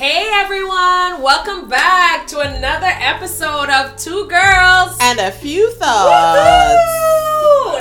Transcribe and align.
Hey 0.00 0.30
everyone, 0.32 1.20
welcome 1.20 1.68
back 1.68 2.26
to 2.28 2.38
another 2.40 2.86
episode 2.86 3.68
of 3.68 3.94
Two 3.98 4.26
Girls 4.28 4.96
and 4.98 5.20
a 5.20 5.30
few 5.30 5.70
thoughts. 5.72 6.80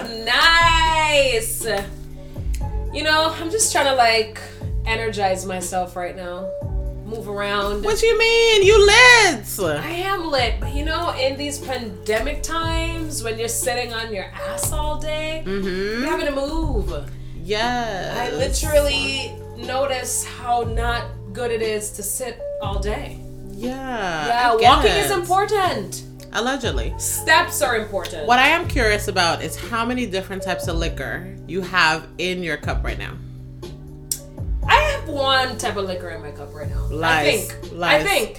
Woo-hoo! 0.01 0.25
Nice. 0.25 1.63
You 2.93 3.03
know, 3.03 3.33
I'm 3.39 3.49
just 3.49 3.71
trying 3.71 3.85
to 3.85 3.95
like 3.95 4.37
energize 4.85 5.45
myself 5.45 5.95
right 5.95 6.13
now. 6.13 6.51
Move 7.05 7.29
around. 7.29 7.85
What 7.85 8.01
you 8.03 8.19
mean? 8.19 8.63
You 8.63 8.85
lit? 8.85 9.59
I 9.79 9.89
am 9.89 10.29
lit, 10.29 10.55
but 10.59 10.75
you 10.75 10.83
know, 10.83 11.15
in 11.17 11.37
these 11.37 11.57
pandemic 11.59 12.43
times 12.43 13.23
when 13.23 13.39
you're 13.39 13.47
sitting 13.47 13.93
on 13.93 14.13
your 14.13 14.25
ass 14.25 14.73
all 14.73 14.99
day, 14.99 15.41
Mm-hmm. 15.45 16.01
you're 16.01 16.09
having 16.11 16.25
to 16.25 16.35
move. 16.35 17.09
Yes. 17.41 18.17
I 18.17 18.35
literally 18.35 19.31
notice 19.65 20.25
how 20.25 20.63
not 20.63 21.05
good 21.33 21.51
it 21.51 21.61
is 21.61 21.91
to 21.91 22.03
sit 22.03 22.39
all 22.61 22.79
day. 22.79 23.19
Yeah. 23.51 24.27
Yeah, 24.27 24.51
I 24.51 24.55
walking 24.55 24.91
it. 24.91 25.05
is 25.05 25.11
important. 25.11 26.03
Allegedly. 26.33 26.93
Steps 26.99 27.61
are 27.61 27.75
important. 27.77 28.27
What 28.27 28.39
I 28.39 28.47
am 28.49 28.67
curious 28.67 29.07
about 29.07 29.41
is 29.43 29.55
how 29.55 29.83
many 29.85 30.05
different 30.05 30.43
types 30.43 30.67
of 30.67 30.75
liquor 30.77 31.35
you 31.47 31.61
have 31.61 32.07
in 32.19 32.43
your 32.43 32.57
cup 32.57 32.83
right 32.83 32.97
now. 32.99 33.13
I 34.67 34.75
have 34.75 35.09
one 35.09 35.57
type 35.57 35.75
of 35.75 35.85
liquor 35.85 36.09
in 36.11 36.21
my 36.21 36.31
cup 36.31 36.53
right 36.53 36.69
now. 36.69 36.83
I 36.85 36.93
Lies. 36.93 37.51
think. 37.51 37.71
Lies. 37.73 38.01
I 38.01 38.07
think. 38.07 38.37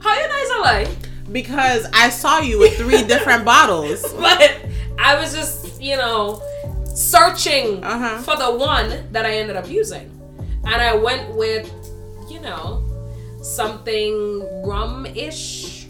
How 0.00 0.14
you 0.14 0.28
nice 0.28 0.50
I 0.52 0.60
like? 0.62 0.88
Because 1.32 1.86
I 1.92 2.08
saw 2.10 2.38
you 2.38 2.58
with 2.58 2.76
three 2.76 3.02
different 3.02 3.44
bottles. 3.54 4.00
But 4.14 4.60
I 4.98 5.20
was 5.20 5.34
just, 5.34 5.82
you 5.82 5.96
know, 5.96 6.42
searching 6.94 7.82
Uh-huh. 7.84 8.18
for 8.22 8.36
the 8.36 8.50
one 8.56 9.10
that 9.12 9.26
I 9.26 9.32
ended 9.38 9.56
up 9.56 9.68
using. 9.68 10.10
And 10.64 10.80
I 10.82 10.94
went 10.94 11.34
with, 11.34 11.70
you 12.28 12.40
know, 12.40 12.84
something 13.42 14.64
rum-ish, 14.64 15.86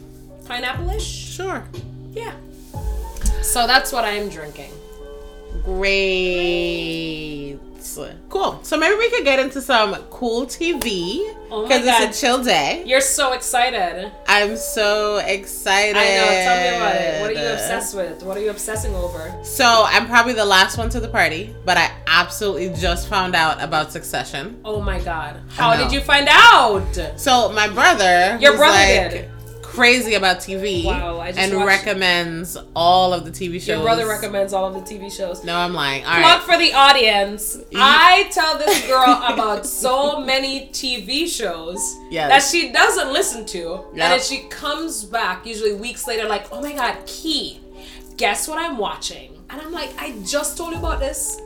pineapple-ish. 0.47 1.05
Sure. 1.05 1.65
Yeah. 2.13 2.35
So 3.43 3.67
that's 3.67 3.93
what 3.93 4.05
I'm 4.05 4.29
drinking. 4.29 4.73
Great. 5.65 7.59
Cool. 8.29 8.61
So 8.63 8.77
maybe 8.79 8.97
we 8.97 9.11
could 9.11 9.25
get 9.25 9.39
into 9.39 9.61
some 9.61 9.95
cool 10.11 10.47
TV 10.47 11.35
Oh 11.51 11.63
because 11.63 11.85
God. 11.85 12.03
it's 12.09 12.19
a 12.19 12.21
chill 12.21 12.43
day. 12.43 12.83
You're 12.87 13.01
so 13.01 13.33
excited. 13.33 14.11
I'm 14.29 14.57
so 14.57 15.19
excited. 15.19 15.97
I 15.97 16.05
know. 16.05 16.27
Tell 16.27 16.71
me 16.71 16.77
about 16.77 16.95
it. 16.97 17.21
What 17.21 17.31
are 17.31 17.33
you 17.35 17.53
obsessed 17.53 17.97
with? 17.97 18.23
What 18.23 18.37
are 18.37 18.41
you 18.41 18.51
obsessing 18.51 18.95
over? 18.95 19.35
So 19.43 19.85
I'm 19.87 20.07
probably 20.07 20.33
the 20.35 20.45
last 20.45 20.79
one 20.79 20.89
to 20.91 21.01
the 21.01 21.09
party, 21.09 21.55
but 21.65 21.77
I 21.77 21.91
absolutely 22.07 22.71
just 22.81 23.09
found 23.09 23.35
out 23.35 23.63
about 23.63 23.91
Succession. 23.93 24.61
Oh 24.65 24.81
my 24.81 25.01
god. 25.01 25.41
How 25.51 25.77
did 25.77 25.93
you 25.93 26.01
find 26.01 26.29
out? 26.31 26.97
So 27.17 27.51
my 27.53 27.69
brother, 27.69 28.39
Your 28.41 28.57
brother 28.57 28.75
like, 28.75 29.11
did. 29.11 29.30
Crazy 29.75 30.15
about 30.15 30.39
TV, 30.39 30.85
Wow, 30.85 31.21
and 31.23 31.55
watched- 31.55 31.67
recommends 31.67 32.57
all 32.75 33.13
of 33.15 33.25
the 33.25 33.31
TV 33.31 33.55
shows. 33.61 33.69
Your 33.69 33.83
brother 33.83 34.07
recommends 34.07 34.53
all 34.53 34.67
of 34.67 34.75
the 34.75 34.81
TV 34.81 35.09
shows. 35.11 35.45
No, 35.45 35.57
I'm 35.57 35.73
lying. 35.75 36.05
All 36.05 36.21
Plug 36.21 36.25
right. 36.25 36.43
for 36.43 36.59
the 36.59 36.73
audience. 36.75 37.59
I 37.77 38.29
tell 38.33 38.59
this 38.59 38.87
girl 38.87 39.23
about 39.33 39.65
so 39.67 40.21
many 40.21 40.69
TV 40.73 41.27
shows 41.29 41.97
Yes. 42.11 42.29
that 42.31 42.43
she 42.51 42.73
doesn't 42.73 43.13
listen 43.13 43.45
to. 43.47 43.59
Yep. 43.59 43.85
And 43.93 44.01
then 44.13 44.21
she 44.21 44.39
comes 44.49 45.05
back, 45.05 45.47
usually 45.47 45.73
weeks 45.75 46.07
later, 46.07 46.27
like, 46.29 46.47
oh 46.53 46.61
my 46.61 46.73
god, 46.73 46.97
Key, 47.07 47.61
guess 48.17 48.49
what 48.49 48.59
I'm 48.59 48.77
watching? 48.77 49.37
And 49.51 49.61
I'm 49.61 49.73
like, 49.73 49.91
I 49.99 50.15
just 50.27 50.57
told 50.57 50.73
you 50.73 50.79
about 50.79 51.01
this. 51.01 51.41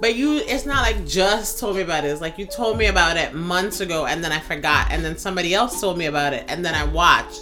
But 0.00 0.14
you, 0.14 0.36
it's 0.36 0.64
not 0.64 0.82
like 0.82 1.06
just 1.06 1.58
told 1.58 1.76
me 1.76 1.82
about 1.82 2.04
it. 2.04 2.08
It's 2.08 2.20
like 2.20 2.38
you 2.38 2.46
told 2.46 2.78
me 2.78 2.86
about 2.86 3.16
it 3.16 3.34
months 3.34 3.80
ago, 3.80 4.06
and 4.06 4.22
then 4.22 4.30
I 4.32 4.38
forgot, 4.38 4.92
and 4.92 5.04
then 5.04 5.16
somebody 5.18 5.54
else 5.54 5.80
told 5.80 5.98
me 5.98 6.06
about 6.06 6.32
it, 6.34 6.44
and 6.48 6.64
then 6.64 6.74
I 6.74 6.84
watched, 6.84 7.40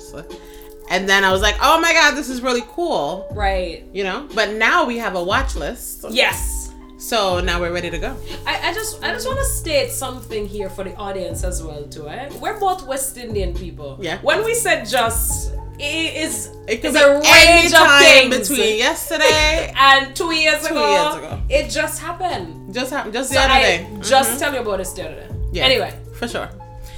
and 0.91 1.09
then 1.09 1.23
I 1.25 1.33
was 1.33 1.43
like, 1.43 1.57
oh 1.61 1.79
my 1.81 1.93
god, 1.93 2.15
this 2.15 2.31
is 2.31 2.41
really 2.41 2.65
cool, 2.69 3.27
Right. 3.33 3.85
you 3.93 4.05
know. 4.05 4.27
But 4.35 4.53
now 4.55 4.87
we 4.87 4.97
have 4.99 5.17
a 5.17 5.23
watch 5.23 5.55
list, 5.55 6.07
Yes. 6.09 6.73
so 6.97 7.41
now 7.41 7.61
we're 7.61 7.73
ready 7.73 7.91
to 7.91 7.99
go. 7.99 8.17
I, 8.47 8.71
I 8.71 8.73
just 8.73 9.03
I 9.05 9.13
just 9.13 9.27
want 9.27 9.39
to 9.39 9.45
state 9.45 9.91
something 9.91 10.47
here 10.47 10.71
for 10.71 10.83
the 10.83 10.95
audience 10.97 11.45
as 11.45 11.63
well 11.63 11.85
too. 11.85 12.09
Eh? 12.09 12.31
We're 12.41 12.59
both 12.59 12.87
West 12.87 13.19
Indian 13.19 13.53
people. 13.53 13.99
Yeah. 14.01 14.19
When 14.23 14.43
we 14.45 14.55
said 14.55 14.87
just, 14.87 15.53
it 15.79 16.15
is 16.25 16.51
It 16.67 16.83
could 16.83 16.97
a 16.97 17.21
range 17.21 17.67
of 17.73 17.79
time 17.79 18.31
things. 18.31 18.49
between 18.49 18.79
yesterday. 18.89 19.73
and 19.77 20.15
two 20.17 20.33
years 20.35 20.61
Two 20.67 20.75
ago, 20.75 20.91
years 20.91 21.15
ago. 21.17 21.43
it 21.49 21.69
just 21.71 22.01
happened. 22.01 22.75
Just 22.75 22.91
happened 22.93 23.15
just 23.15 23.31
the 23.31 23.37
So 23.37 23.41
other 23.43 23.53
I 23.53 23.63
day. 23.63 23.87
just 24.01 24.31
Mhm. 24.33 24.39
tell 24.39 24.55
you 24.55 24.61
about 24.61 24.79
this 24.79 24.93
the 24.93 25.03
other 25.05 25.15
day. 25.15 25.29
Yeah. 25.53 25.65
Anyway, 25.65 25.93
for 26.19 26.27
sure. 26.29 26.49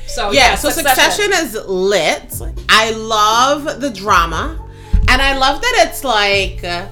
so 0.06 0.30
yeah, 0.32 0.54
so 0.54 0.70
Succession. 0.70 1.32
is 1.32 1.54
lit. 1.66 2.32
I 2.68 2.90
love 2.92 3.80
the 3.80 3.90
drama, 3.90 4.58
and 5.08 5.20
I 5.22 5.36
love 5.36 5.60
that 5.60 5.74
it's 5.86 6.02
like 6.04 6.64
uh, 6.64 6.86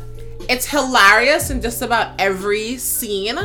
it's 0.48 0.66
hilarious 0.66 1.50
in 1.50 1.60
just 1.62 1.80
about 1.82 2.08
every 2.20 2.76
scene, 2.76 3.38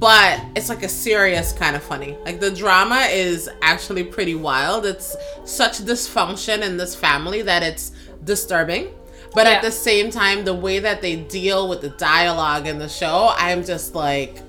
but 0.00 0.40
it's 0.56 0.68
like 0.68 0.82
a 0.82 0.88
serious 0.88 1.52
kind 1.52 1.76
of 1.76 1.82
funny. 1.82 2.16
Like 2.24 2.40
the 2.40 2.50
drama 2.50 3.06
is 3.10 3.48
actually 3.62 4.02
pretty 4.04 4.34
wild. 4.34 4.84
It's 4.86 5.14
such 5.44 5.78
dysfunction 5.78 6.62
in 6.62 6.76
this 6.76 6.94
family 6.94 7.42
that 7.42 7.62
it's 7.62 7.92
disturbing. 8.24 8.88
But 9.34 9.46
Yeah. 9.46 9.52
at 9.52 9.62
the 9.62 9.70
same 9.70 10.10
time, 10.10 10.44
the 10.44 10.54
way 10.54 10.80
that 10.80 11.02
they 11.02 11.14
deal 11.16 11.68
with 11.68 11.82
the 11.82 11.90
dialogue 11.90 12.66
in 12.66 12.78
the 12.78 12.88
show, 12.88 13.32
I'm 13.36 13.64
just 13.64 13.94
like 13.94 14.42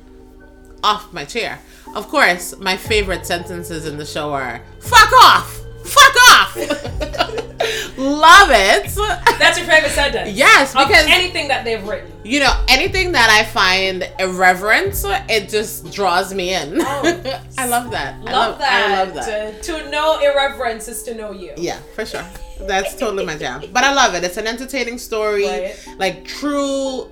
off 0.83 1.13
my 1.13 1.25
chair. 1.25 1.59
Of 1.93 2.07
course, 2.07 2.55
my 2.57 2.77
favorite 2.77 3.25
sentences 3.27 3.85
in 3.85 3.97
the 3.97 4.05
show 4.05 4.33
are 4.33 4.61
"fuck 4.79 5.11
off," 5.23 5.59
"fuck 5.83 6.15
off." 6.31 6.57
Love 7.97 8.49
it. 8.51 8.93
That's 9.39 9.57
your 9.57 9.67
favorite 9.67 9.91
sentence. 9.91 10.31
Yes, 10.31 10.71
because 10.73 11.05
anything 11.07 11.47
that 11.49 11.63
they've 11.65 11.85
written. 11.87 12.11
you 12.23 12.39
know 12.39 12.63
anything 12.67 13.11
that 13.11 13.29
I 13.29 13.43
find 13.51 14.09
irreverent, 14.19 14.95
it 15.29 15.49
just 15.49 15.91
draws 15.91 16.33
me 16.33 16.53
in. 16.53 16.79
Oh. 16.81 17.41
I 17.57 17.67
love 17.67 17.91
that. 17.91 18.15
I 18.15 18.31
Love, 18.31 18.59
that. 18.59 18.89
I 18.91 19.03
love 19.03 19.13
that. 19.15 19.55
Uh, 19.55 19.61
to 19.63 19.89
know 19.89 20.19
irreverence 20.19 20.87
is 20.87 21.03
to 21.03 21.13
know 21.15 21.31
you. 21.31 21.53
Yeah, 21.57 21.79
for 21.95 22.05
sure. 22.05 22.25
That's 22.61 22.95
totally 22.95 23.25
my 23.25 23.37
jam. 23.37 23.63
But 23.73 23.83
I 23.83 23.93
love 23.93 24.13
it. 24.15 24.23
It's 24.23 24.37
an 24.37 24.47
entertaining 24.47 24.97
story, 24.97 25.45
Right. 25.47 25.75
like 25.97 26.25
true 26.25 27.07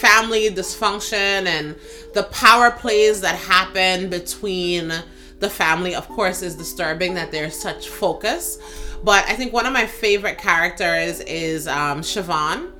family 0.00 0.50
dysfunction 0.50 1.46
and 1.46 1.74
the 2.14 2.24
power 2.24 2.70
plays 2.70 3.20
that 3.20 3.34
happen 3.36 4.08
between 4.10 4.92
the 5.40 5.50
family, 5.50 5.94
of 5.94 6.08
course, 6.08 6.42
is 6.42 6.54
disturbing 6.54 7.14
that 7.14 7.30
there's 7.30 7.58
such 7.58 7.88
focus. 7.88 8.58
But 9.04 9.26
I 9.26 9.34
think 9.34 9.52
one 9.52 9.66
of 9.66 9.72
my 9.72 9.86
favorite 9.86 10.38
characters 10.38 11.20
is 11.20 11.68
um, 11.68 12.00
Siobhan 12.00 12.70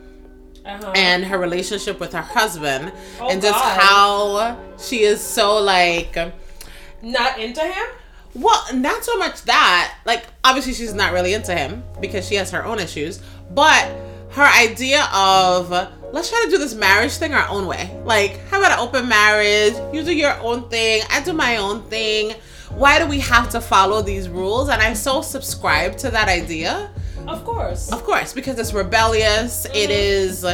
Uh-huh. 0.64 0.92
and 0.96 1.24
her 1.26 1.38
relationship 1.38 2.00
with 2.00 2.12
her 2.14 2.22
husband, 2.22 2.90
Oh, 3.20 3.28
and 3.28 3.42
just 3.42 3.52
God. 3.62 3.80
how 3.80 4.58
she 4.78 5.02
is 5.02 5.20
so 5.20 5.58
like. 5.58 6.16
Not 7.02 7.38
into 7.38 7.60
him? 7.60 7.86
Well, 8.34 8.64
not 8.72 9.04
so 9.04 9.16
much 9.18 9.42
that. 9.42 9.94
Like, 10.06 10.24
obviously, 10.42 10.72
she's 10.72 10.94
not 10.94 11.12
really 11.12 11.34
into 11.34 11.54
him 11.54 11.84
because 12.00 12.26
she 12.26 12.34
has 12.36 12.50
her 12.52 12.64
own 12.64 12.80
issues. 12.80 13.20
But 13.50 13.86
her 14.30 14.42
idea 14.42 15.06
of 15.14 15.70
let's 16.12 16.30
try 16.30 16.42
to 16.46 16.50
do 16.50 16.58
this 16.58 16.74
marriage 16.74 17.12
thing 17.12 17.34
our 17.34 17.46
own 17.48 17.66
way. 17.66 17.94
Like, 18.04 18.40
how 18.48 18.58
about 18.58 18.72
an 18.72 18.78
open 18.80 19.06
marriage? 19.08 19.74
You 19.92 20.02
do 20.02 20.12
your 20.16 20.36
own 20.40 20.68
thing. 20.70 21.02
I 21.10 21.22
do 21.22 21.32
my 21.34 21.58
own 21.58 21.82
thing. 21.90 22.34
Why 22.74 22.98
do 22.98 23.06
we 23.06 23.20
have 23.20 23.50
to 23.50 23.60
follow 23.60 24.02
these 24.02 24.28
rules? 24.28 24.68
And 24.68 24.82
I 24.82 24.94
so 24.94 25.22
subscribe 25.22 25.96
to 25.98 26.10
that 26.10 26.28
idea. 26.28 26.90
Of 27.28 27.44
course. 27.44 27.90
Of 27.92 28.02
course, 28.04 28.32
because 28.32 28.58
it's 28.58 28.72
rebellious. 28.72 29.64
It 29.66 29.90
mm-hmm. 29.90 29.92
is. 29.92 30.44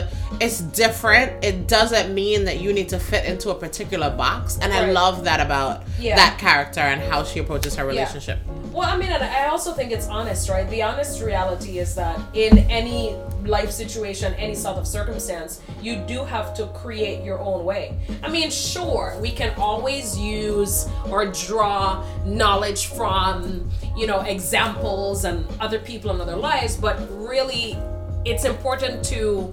It's 0.41 0.61
different. 0.61 1.45
It 1.45 1.67
doesn't 1.67 2.15
mean 2.15 2.45
that 2.45 2.61
you 2.61 2.73
need 2.73 2.89
to 2.91 2.99
fit 2.99 3.25
into 3.25 3.51
a 3.51 3.55
particular 3.55 4.11
box. 4.11 4.59
And 4.63 4.73
I 4.73 4.91
love 4.91 5.25
that 5.25 5.41
about 5.41 5.83
Yeah. 5.99 6.17
that 6.17 6.39
character 6.39 6.81
and 6.81 7.01
how 7.03 7.25
she 7.25 7.41
approaches 7.41 7.75
her 7.75 7.83
Yeah. 7.85 7.89
relationship. 8.01 8.39
Well, 8.73 8.89
I 8.89 8.97
mean, 8.97 9.11
I 9.11 9.49
also 9.49 9.73
think 9.73 9.91
it's 9.91 10.07
honest, 10.07 10.49
right? 10.49 10.69
The 10.71 10.83
honest 10.83 11.21
reality 11.21 11.79
is 11.81 11.95
that 11.97 12.19
in 12.35 12.59
any 12.71 13.17
life 13.45 13.71
situation, 13.73 14.33
any 14.35 14.55
sort 14.55 14.77
of 14.77 14.87
circumstance, 14.87 15.61
you 15.83 15.97
do 15.97 16.25
have 16.25 16.55
to 16.55 16.67
create 16.69 17.25
your 17.25 17.41
own 17.41 17.65
way. 17.65 17.95
I 18.23 18.29
mean, 18.29 18.51
sure, 18.51 19.17
we 19.21 19.31
can 19.33 19.53
always 19.59 20.17
use 20.17 20.87
or 21.11 21.27
draw 21.27 22.03
knowledge 22.25 22.87
from, 22.87 23.69
you 23.97 24.07
know, 24.07 24.21
examples 24.21 25.25
and 25.25 25.45
other 25.61 25.81
people 25.81 26.11
in 26.13 26.21
other 26.21 26.37
lives, 26.37 26.77
but 26.77 26.97
really, 27.11 27.77
it's 28.25 28.45
important 28.45 29.03
to 29.07 29.53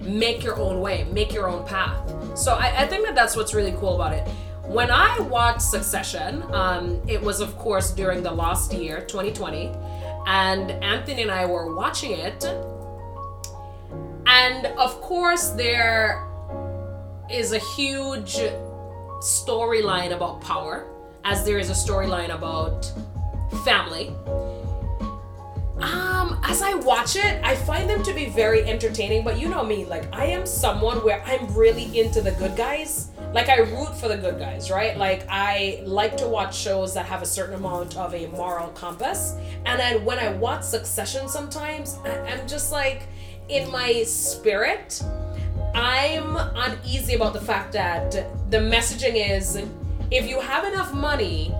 make 0.00 0.42
your 0.42 0.56
own 0.56 0.80
way, 0.80 1.04
make 1.12 1.32
your 1.32 1.48
own 1.48 1.66
path. 1.66 2.38
So 2.38 2.54
I, 2.54 2.82
I 2.82 2.86
think 2.86 3.04
that 3.06 3.14
that's 3.14 3.36
what's 3.36 3.54
really 3.54 3.72
cool 3.72 3.94
about 3.94 4.12
it. 4.12 4.26
When 4.64 4.90
I 4.90 5.18
watched 5.20 5.62
Succession, 5.62 6.42
um, 6.52 7.00
it 7.06 7.20
was 7.20 7.40
of 7.40 7.56
course 7.56 7.90
during 7.90 8.22
the 8.22 8.30
last 8.30 8.72
year, 8.72 9.00
2020, 9.00 9.72
and 10.26 10.70
Anthony 10.84 11.22
and 11.22 11.30
I 11.30 11.46
were 11.46 11.74
watching 11.74 12.12
it. 12.12 12.44
And 14.26 14.66
of 14.66 15.00
course, 15.00 15.50
there 15.50 16.22
is 17.30 17.52
a 17.52 17.58
huge 17.58 18.36
storyline 19.20 20.12
about 20.12 20.40
power 20.42 20.86
as 21.24 21.44
there 21.44 21.58
is 21.58 21.70
a 21.70 21.72
storyline 21.72 22.34
about 22.34 22.92
family. 23.64 24.14
Um, 25.80 26.40
as 26.42 26.60
I 26.60 26.74
watch 26.74 27.14
it, 27.14 27.40
I 27.44 27.54
find 27.54 27.88
them 27.88 28.02
to 28.02 28.12
be 28.12 28.26
very 28.26 28.64
entertaining, 28.64 29.22
but 29.22 29.38
you 29.38 29.48
know 29.48 29.64
me, 29.64 29.84
like 29.84 30.12
I 30.12 30.24
am 30.26 30.44
someone 30.44 31.04
where 31.04 31.22
I'm 31.24 31.54
really 31.54 31.98
into 31.98 32.20
the 32.20 32.32
good 32.32 32.56
guys. 32.56 33.10
Like 33.32 33.48
I 33.48 33.58
root 33.58 33.94
for 33.96 34.08
the 34.08 34.16
good 34.16 34.38
guys, 34.38 34.70
right? 34.70 34.96
Like 34.96 35.24
I 35.28 35.82
like 35.84 36.16
to 36.16 36.26
watch 36.26 36.56
shows 36.56 36.94
that 36.94 37.06
have 37.06 37.22
a 37.22 37.26
certain 37.26 37.54
amount 37.54 37.96
of 37.96 38.12
a 38.14 38.26
moral 38.28 38.68
compass. 38.68 39.34
And 39.66 39.78
then 39.78 40.04
when 40.04 40.18
I 40.18 40.32
watch 40.32 40.64
Succession 40.64 41.28
sometimes, 41.28 41.98
I'm 42.04 42.48
just 42.48 42.72
like 42.72 43.02
in 43.48 43.70
my 43.70 44.02
spirit, 44.02 45.00
I'm 45.74 46.36
uneasy 46.36 47.14
about 47.14 47.34
the 47.34 47.40
fact 47.40 47.72
that 47.74 48.10
the 48.50 48.58
messaging 48.58 49.30
is 49.30 49.62
if 50.10 50.26
you 50.26 50.40
have 50.40 50.64
enough 50.64 50.92
money, 50.92 51.54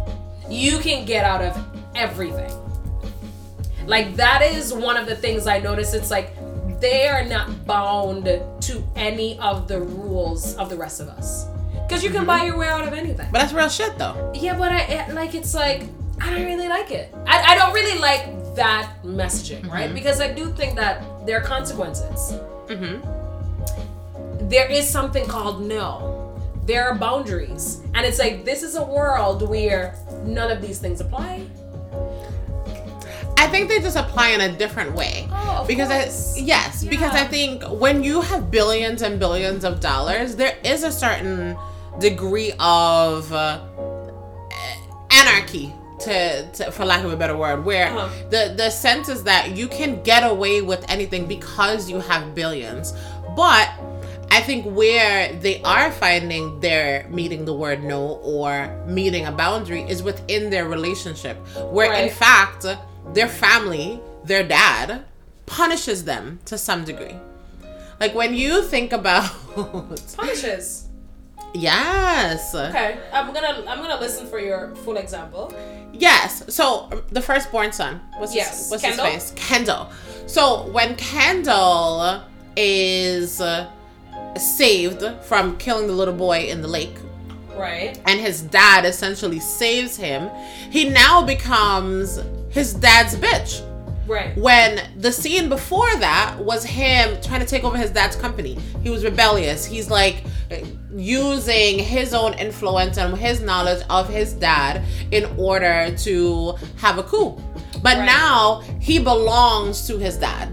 you 0.49 0.79
can 0.79 1.05
get 1.05 1.25
out 1.25 1.43
of 1.43 1.56
everything. 1.94 2.50
Like 3.88 4.17
that 4.17 4.43
is 4.43 4.73
one 4.73 4.96
of 4.99 5.06
the 5.06 5.17
things 5.17 5.46
I 5.46 5.58
notice. 5.61 5.94
It's 5.94 6.11
like 6.11 6.37
they 6.81 7.08
are 7.08 7.25
not 7.25 7.67
bound 7.67 8.25
to 8.26 8.85
any 8.94 9.38
of 9.40 9.67
the 9.67 9.81
rules 9.81 10.55
of 10.56 10.69
the 10.69 10.76
rest 10.76 11.00
of 11.00 11.08
us. 11.08 11.46
Because 11.88 12.05
you 12.05 12.11
can 12.11 12.26
buy 12.26 12.44
your 12.44 12.58
way 12.58 12.69
out 12.69 12.87
of 12.87 12.93
anything. 12.93 13.29
But 13.32 13.40
that's 13.40 13.52
real 13.55 13.70
shit 13.70 13.96
though. 13.99 14.31
Yeah, 14.35 14.56
but 14.58 14.70
I 14.73 14.81
it- 14.82 15.14
like 15.14 15.35
it's 15.35 15.55
like 15.55 15.85
I 16.20 16.31
don't 16.31 16.44
really 16.44 16.69
like 16.69 16.90
it. 16.90 17.14
I, 17.26 17.52
I 17.52 17.55
don't 17.56 17.73
really 17.73 17.99
like 17.99 18.55
that 18.56 18.93
messaging, 19.05 19.67
right? 19.70 19.93
Because 19.94 20.20
I 20.20 20.32
do 20.32 20.52
think 20.52 20.75
that 20.76 21.02
there 21.26 21.38
are 21.40 21.44
consequences. 21.44 22.35
Mm-hmm. 22.67 24.49
There 24.49 24.70
is 24.70 24.88
something 24.88 25.26
called 25.26 25.62
no. 25.62 26.14
There 26.64 26.87
are 26.88 26.94
boundaries, 26.94 27.81
and 27.94 28.05
it's 28.05 28.19
like 28.19 28.44
this 28.44 28.62
is 28.62 28.76
a 28.76 28.82
world 28.85 29.49
where 29.49 29.94
none 30.25 30.50
of 30.50 30.61
these 30.61 30.79
things 30.79 31.00
apply. 31.00 31.46
I 33.40 33.46
think 33.52 33.69
they 33.69 33.79
just 33.81 33.96
apply 33.96 34.29
in 34.31 34.40
a 34.40 34.50
different 34.62 34.94
way. 34.94 35.29
Oh, 35.31 35.64
because. 35.67 35.90
I 35.90 36.00
yes, 36.55 36.85
because 36.85 37.12
I 37.12 37.25
think 37.25 37.62
when 37.85 38.02
you 38.02 38.20
have 38.20 38.50
billions 38.50 39.00
and 39.02 39.19
billions 39.20 39.62
of 39.64 39.81
dollars, 39.81 40.35
there 40.37 40.56
is 40.64 40.82
a 40.82 40.90
certain 40.93 41.56
degree 42.00 42.52
of 42.58 43.32
uh, 43.32 43.61
anarchy. 45.11 45.73
To, 46.02 46.49
to, 46.52 46.70
for 46.70 46.85
lack 46.85 47.02
of 47.05 47.12
a 47.12 47.17
better 47.17 47.37
word, 47.37 47.64
where 47.64 47.88
Uh-huh. 47.88 48.08
the 48.31 48.55
the 48.56 48.70
sense 48.70 49.08
is 49.08 49.25
that 49.25 49.56
you 49.56 49.67
can 49.67 50.00
get 50.05 50.23
away 50.23 50.62
with 50.62 50.88
anything 50.88 51.26
because 51.26 51.90
you 51.90 51.99
have 51.99 52.37
billions, 52.37 52.94
but 53.35 53.69
I 54.31 54.40
think 54.40 54.64
where 54.76 55.32
they 55.32 55.61
are 55.62 55.90
finding 55.90 56.61
they're 56.61 57.05
meeting 57.11 57.44
the 57.46 57.52
word 57.52 57.82
no 57.82 58.20
or 58.23 58.50
meeting 58.87 59.26
a 59.26 59.32
boundary 59.32 59.82
is 59.82 60.00
within 60.05 60.50
their 60.50 60.69
relationship, 60.69 61.37
where 61.76 61.93
in 61.94 62.11
fact 62.11 62.64
their 63.15 63.29
family, 63.29 64.01
their 64.25 64.43
dad, 64.47 65.05
punishes 65.47 66.05
them 66.05 66.39
to 66.45 66.59
some 66.59 66.85
degree. 66.85 67.17
Like 68.01 68.15
when 68.15 68.35
you 68.35 68.63
think 68.63 68.93
about 68.93 69.31
Punishes. 70.17 70.87
yes, 71.55 72.55
Okay, 72.55 72.99
I'm 73.13 73.33
gonna 73.33 73.65
I'm 73.67 73.79
gonna 73.79 73.99
listen 74.01 74.27
for 74.27 74.39
your 74.39 74.75
full 74.77 74.97
example. 74.99 75.53
yes. 75.93 76.43
So 76.55 76.89
um, 76.93 77.03
the 77.11 77.21
firstborn 77.23 77.73
son, 77.73 78.01
what's 78.19 78.35
Yes, 78.35 78.59
his, 78.59 78.71
what's 78.71 78.83
Kendall? 78.83 79.07
his 79.07 79.31
face? 79.33 79.49
Kendall. 79.49 79.91
So 80.27 80.69
when 80.71 80.95
Kendall 80.97 82.23
is 82.57 83.41
uh, 83.41 83.71
saved 84.37 85.03
from 85.25 85.57
killing 85.57 85.87
the 85.87 85.93
little 85.95 86.15
boy 86.15 86.41
in 86.49 86.61
the 86.63 86.69
lake, 86.69 86.97
Right. 87.57 87.99
and 88.07 88.21
his 88.21 88.43
dad 88.43 88.85
essentially 88.85 89.41
saves 89.41 89.97
him, 89.97 90.29
he 90.71 90.89
now 90.89 91.23
becomes 91.23 92.19
his 92.59 92.75
dad's 92.75 93.15
bitch. 93.15 93.65
Right. 94.09 94.37
When 94.39 94.81
the 94.97 95.13
scene 95.13 95.49
before 95.49 95.95
that 95.97 96.37
was 96.39 96.65
him 96.65 97.21
trying 97.21 97.41
to 97.41 97.47
take 97.47 97.63
over 97.63 97.77
his 97.77 97.91
dad's 97.91 98.17
company, 98.17 98.59
he 98.83 98.91
was 98.91 99.05
rebellious. 99.05 99.65
He's 99.65 99.91
like 99.91 100.25
using 100.97 101.79
his 101.79 102.15
own 102.15 102.35
influence 102.35 102.97
and 102.99 103.17
his 103.17 103.41
knowledge 103.41 103.83
of 103.91 104.09
his 104.09 104.33
dad 104.33 104.83
in 105.13 105.25
order 105.37 105.95
to 105.99 106.55
have 106.79 106.99
a 106.99 107.03
coup. 107.03 107.37
But 107.83 107.99
Right. 107.99 108.07
now 108.07 108.63
he 108.81 108.99
belongs 108.99 109.87
to 109.87 109.99
his 109.99 110.17
dad. 110.17 110.49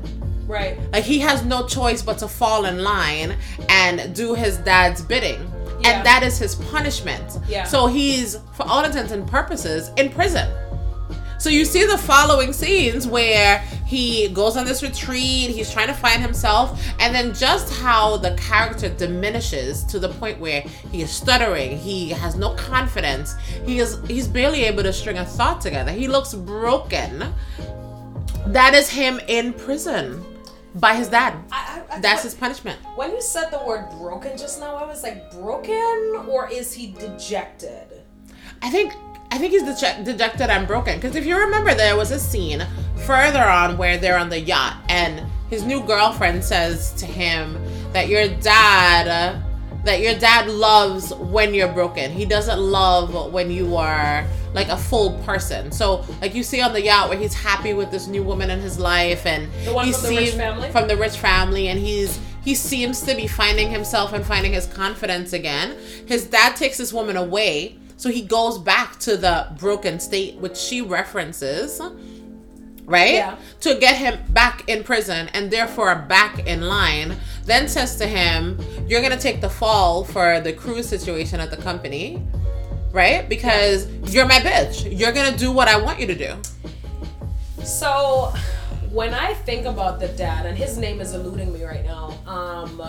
Right. 0.47 0.77
Like 0.93 1.03
he 1.05 1.19
has 1.19 1.43
no 1.43 1.65
choice 1.65 2.01
but 2.03 2.17
to 2.19 2.27
fall 2.27 2.65
in 2.65 2.83
line 2.83 3.35
and 3.69 4.13
do 4.13 4.35
his 4.35 4.57
dad's 4.57 5.01
bidding. 5.01 5.39
Yeah. 5.81 5.89
And 5.97 6.05
that 6.05 6.23
is 6.23 6.37
his 6.37 6.55
punishment. 6.55 7.39
Yeah. 7.47 7.63
So 7.63 7.87
he's, 7.87 8.37
for 8.53 8.63
all 8.67 8.83
intents 8.83 9.11
and 9.11 9.25
purposes, 9.27 9.91
in 9.97 10.09
prison. 10.09 10.47
So 11.45 11.51
you 11.51 11.63
see 11.63 11.85
the 11.85 11.99
following 11.99 12.51
scenes 12.51 13.05
where 13.05 13.59
he 13.85 14.29
goes 14.29 14.57
on 14.57 14.65
this 14.65 14.81
retreat, 14.81 15.51
he's 15.51 15.71
trying 15.71 15.89
to 15.89 15.93
find 15.93 16.19
himself, 16.19 16.83
and 16.99 17.13
then 17.13 17.35
just 17.35 17.71
how 17.71 18.17
the 18.17 18.33
character 18.33 18.89
diminishes 18.89 19.83
to 19.83 19.99
the 19.99 20.09
point 20.09 20.39
where 20.39 20.61
he 20.91 21.03
is 21.03 21.11
stuttering, 21.11 21.77
he 21.77 22.09
has 22.09 22.35
no 22.35 22.55
confidence, 22.55 23.35
he 23.63 23.77
is 23.77 23.99
he's 24.07 24.27
barely 24.27 24.63
able 24.63 24.81
to 24.81 24.91
string 24.91 25.19
a 25.19 25.23
thought 25.23 25.61
together. 25.61 25.91
He 25.91 26.07
looks 26.07 26.33
broken. 26.33 27.31
That 28.47 28.73
is 28.73 28.89
him 28.89 29.21
in 29.27 29.53
prison 29.53 30.25
by 30.73 30.95
his 30.95 31.09
dad. 31.09 31.35
I, 31.51 31.83
I, 31.91 31.95
I, 31.97 31.99
That's 31.99 32.23
his 32.23 32.33
punishment. 32.33 32.79
When 32.95 33.11
you 33.11 33.21
said 33.21 33.51
the 33.51 33.63
word 33.63 33.87
broken 33.99 34.35
just 34.35 34.59
now, 34.59 34.77
I 34.77 34.85
was 34.85 35.03
like, 35.03 35.29
broken 35.29 36.25
or 36.27 36.49
is 36.51 36.73
he 36.73 36.87
dejected? 36.93 38.01
I 38.63 38.71
think 38.71 38.93
I 39.35 39.37
think 39.37 39.51
he's 39.51 39.63
deje- 39.63 40.05
dejected 40.05 40.49
and 40.49 40.65
broken 40.65 40.95
because 40.99 41.15
if 41.17 41.25
you 41.25 41.37
remember, 41.37 41.73
there 41.75 41.97
was 41.97 42.11
a 42.11 42.19
scene 42.19 42.65
further 43.05 43.43
on 43.43 43.77
where 43.77 43.97
they're 43.97 44.17
on 44.17 44.29
the 44.29 44.39
yacht 44.39 44.77
and 44.87 45.21
his 45.49 45.63
new 45.63 45.83
girlfriend 45.83 46.41
says 46.43 46.93
to 46.93 47.05
him 47.05 47.57
that 47.91 48.07
your 48.07 48.27
dad 48.29 49.41
that 49.83 49.99
your 49.99 50.15
dad 50.15 50.47
loves 50.47 51.13
when 51.15 51.53
you're 51.53 51.71
broken. 51.71 52.11
He 52.11 52.25
doesn't 52.25 52.59
love 52.59 53.31
when 53.33 53.51
you 53.51 53.75
are 53.75 54.25
like 54.53 54.69
a 54.69 54.77
full 54.77 55.19
person. 55.23 55.71
So 55.71 56.03
like 56.21 56.33
you 56.33 56.41
see 56.41 56.61
on 56.61 56.71
the 56.73 56.81
yacht 56.81 57.09
where 57.09 57.17
he's 57.19 57.33
happy 57.35 57.73
with 57.73 57.91
this 57.91 58.07
new 58.07 58.23
woman 58.23 58.49
in 58.49 58.59
his 58.61 58.79
life 58.79 59.25
and 59.25 59.51
The 59.65 59.73
one 59.73 59.85
he 59.87 59.91
from 59.91 60.01
the 60.03 60.15
rich 60.17 60.33
family? 60.33 60.71
from 60.71 60.87
the 60.87 60.95
rich 60.97 61.17
family 61.17 61.67
and 61.67 61.77
he's 61.79 62.19
he 62.43 62.55
seems 62.55 63.01
to 63.01 63.15
be 63.15 63.27
finding 63.27 63.69
himself 63.69 64.13
and 64.13 64.25
finding 64.25 64.53
his 64.53 64.65
confidence 64.67 65.33
again. 65.33 65.75
His 66.05 66.25
dad 66.25 66.55
takes 66.55 66.77
this 66.77 66.93
woman 66.93 67.17
away, 67.17 67.77
so 67.97 68.09
he 68.09 68.21
goes 68.21 68.57
back 68.57 68.99
to 68.99 69.17
the 69.17 69.47
broken 69.57 69.99
state 69.99 70.35
which 70.35 70.57
she 70.57 70.81
references, 70.81 71.81
right? 72.85 73.15
Yeah. 73.15 73.37
To 73.61 73.75
get 73.75 73.95
him 73.95 74.19
back 74.29 74.67
in 74.67 74.83
prison 74.83 75.29
and 75.33 75.49
therefore 75.49 75.95
back 75.95 76.45
in 76.45 76.61
line. 76.61 77.15
Then 77.45 77.67
says 77.67 77.95
to 77.97 78.07
him, 78.07 78.59
"You're 78.87 79.01
gonna 79.01 79.17
take 79.17 79.39
the 79.41 79.49
fall 79.49 80.03
for 80.03 80.39
the 80.39 80.53
cruise 80.53 80.87
situation 80.87 81.39
at 81.39 81.51
the 81.51 81.57
company." 81.57 82.21
Right? 82.91 83.27
Because 83.27 83.87
you're 84.13 84.25
my 84.25 84.39
bitch. 84.39 84.97
You're 84.97 85.11
gonna 85.11 85.35
do 85.35 85.51
what 85.51 85.67
I 85.67 85.77
want 85.77 85.99
you 85.99 86.07
to 86.07 86.15
do. 86.15 86.33
So, 87.63 88.33
when 88.89 89.13
I 89.13 89.33
think 89.33 89.65
about 89.65 89.99
the 89.99 90.07
dad, 90.09 90.45
and 90.45 90.57
his 90.57 90.77
name 90.77 91.01
is 91.01 91.13
eluding 91.13 91.51
me 91.51 91.65
right 91.65 91.83
now, 91.83 92.13
um, 92.25 92.81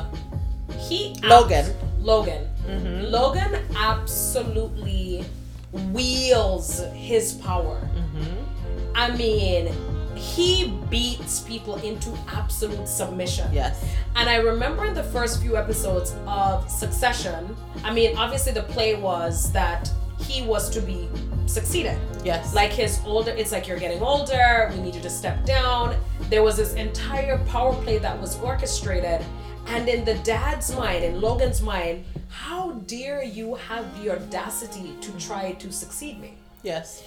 he 0.78 1.16
Logan. 1.25 1.75
Logan. 1.98 2.46
Mm-hmm. 2.66 3.12
Logan 3.12 3.62
absolutely 3.76 5.25
wields 5.73 6.82
his 6.94 7.35
power. 7.35 7.80
Mm-hmm. 7.94 8.92
I 8.94 9.11
mean, 9.16 9.75
he 10.16 10.68
beats 10.90 11.40
people 11.40 11.76
into 11.76 12.11
absolute 12.28 12.88
submission. 12.88 13.52
Yes. 13.52 13.85
And 14.14 14.28
I 14.28 14.37
remember 14.37 14.87
in 14.87 14.94
the 14.94 15.02
first 15.02 15.42
few 15.42 15.56
episodes 15.56 16.14
of 16.26 16.70
Succession, 16.70 17.54
I 17.85 17.92
mean, 17.92 18.16
obviously 18.16 18.52
the 18.52 18.62
play 18.62 18.94
was 18.94 19.52
that 19.52 19.90
he 20.18 20.42
was 20.42 20.70
to 20.70 20.80
be 20.80 21.08
succeeded. 21.44 21.99
Yes. 22.25 22.54
Like 22.54 22.73
his 22.73 23.00
older, 23.04 23.30
it's 23.32 23.52
like 23.52 23.68
you're 23.68 23.78
getting 23.78 24.02
older, 24.02 24.70
we 24.73 24.80
need 24.80 24.94
you 24.94 25.02
to 25.02 25.11
step 25.11 25.44
down. 25.44 25.96
There 26.30 26.42
was 26.42 26.56
this 26.56 26.73
entire 26.75 27.38
power 27.44 27.75
play 27.82 27.99
that 27.99 28.18
was 28.18 28.38
orchestrated. 28.40 29.25
And 29.66 29.88
in 29.88 30.04
the 30.04 30.14
dad's 30.18 30.75
mind, 30.75 31.04
in 31.04 31.20
Logan's 31.20 31.61
mind, 31.61 32.04
how 32.36 32.72
dare 32.86 33.22
you 33.24 33.54
have 33.68 33.84
the 33.98 34.10
audacity 34.12 34.94
to 35.00 35.10
try 35.18 35.52
to 35.52 35.72
succeed 35.72 36.20
me? 36.20 36.34
Yes. 36.62 37.02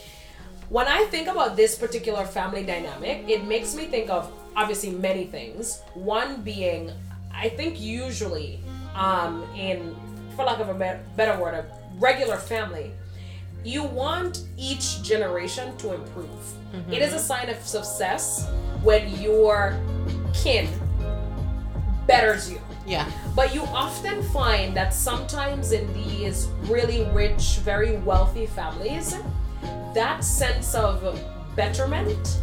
when 0.70 0.88
I 0.88 1.06
think 1.06 1.28
about 1.28 1.56
this 1.56 1.78
particular 1.78 2.26
family 2.26 2.64
dynamic, 2.64 3.28
it 3.28 3.44
makes 3.46 3.74
me 3.76 3.86
think 3.86 4.10
of 4.10 4.32
obviously 4.56 4.92
many 4.92 5.26
things. 5.26 5.82
One 5.94 6.42
being, 6.42 6.92
I 7.34 7.50
think 7.50 7.80
usually, 7.80 8.60
um, 8.96 9.44
in 9.56 9.96
for 10.36 10.46
lack 10.46 10.60
of 10.60 10.70
a 10.70 11.00
better 11.18 11.36
word, 11.42 11.54
a 11.56 11.66
regular 11.98 12.38
family, 12.38 12.92
you 13.64 13.84
want 13.84 14.44
each 14.58 15.02
generation 15.04 15.76
to 15.78 15.94
improve. 15.94 16.44
It 16.92 17.02
is 17.02 17.14
a 17.14 17.20
sign 17.20 17.50
of 17.50 17.58
success 17.66 18.48
when 18.84 19.10
your 19.20 19.76
kin 20.34 20.68
betters 22.08 22.50
you. 22.52 22.62
Yeah. 22.90 23.10
But 23.36 23.54
you 23.54 23.64
often 23.66 24.24
find 24.24 24.76
that 24.76 24.94
sometimes 24.94 25.72
in 25.72 25.94
these 25.94 26.48
really 26.64 27.06
rich, 27.12 27.60
very 27.64 27.98
wealthy 27.98 28.48
families, 28.48 29.16
that 29.94 30.24
sense 30.24 30.74
of 30.74 31.20
betterment 31.56 32.40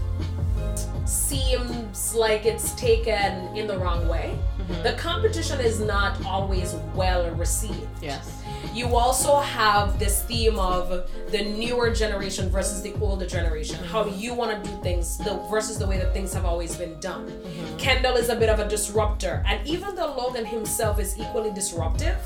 seems 1.05 2.15
like 2.15 2.47
it's 2.47 2.73
taken 2.75 3.57
in 3.57 3.67
the 3.67 3.77
wrong 3.79 4.09
way. 4.09 4.39
Mm-hmm. 4.59 4.83
The 4.83 4.93
competition 4.93 5.61
is 5.61 5.81
not 5.81 6.25
always 6.25 6.75
well 6.95 7.31
received. 7.33 7.89
Yes. 8.01 8.43
You 8.77 8.95
also 8.95 9.41
have 9.41 9.99
this 9.99 10.23
theme 10.25 10.59
of 10.59 11.11
the 11.31 11.43
newer 11.43 11.91
generation 11.91 12.51
versus 12.51 12.83
the 12.83 12.93
older 13.01 13.27
generation, 13.27 13.83
how 13.83 14.05
mm-hmm. 14.05 14.21
you 14.21 14.35
want 14.35 14.63
to 14.63 14.71
do 14.71 14.83
things 14.83 15.17
the, 15.17 15.43
versus 15.51 15.79
the 15.79 15.87
way 15.87 15.97
that 15.97 16.13
things 16.13 16.35
have 16.35 16.45
always 16.45 16.77
been 16.77 17.01
done. 17.01 17.27
Mm-hmm. 17.27 17.79
Kendall 17.79 18.17
is 18.17 18.29
a 18.29 18.37
bit 18.37 18.51
of 18.51 18.59
a 18.59 18.69
disruptor, 18.69 19.43
and 19.47 19.67
even 19.67 19.95
though 19.95 20.15
Logan 20.15 20.45
himself 20.45 21.01
is 21.01 21.19
equally 21.19 21.55
disruptive, 21.55 22.19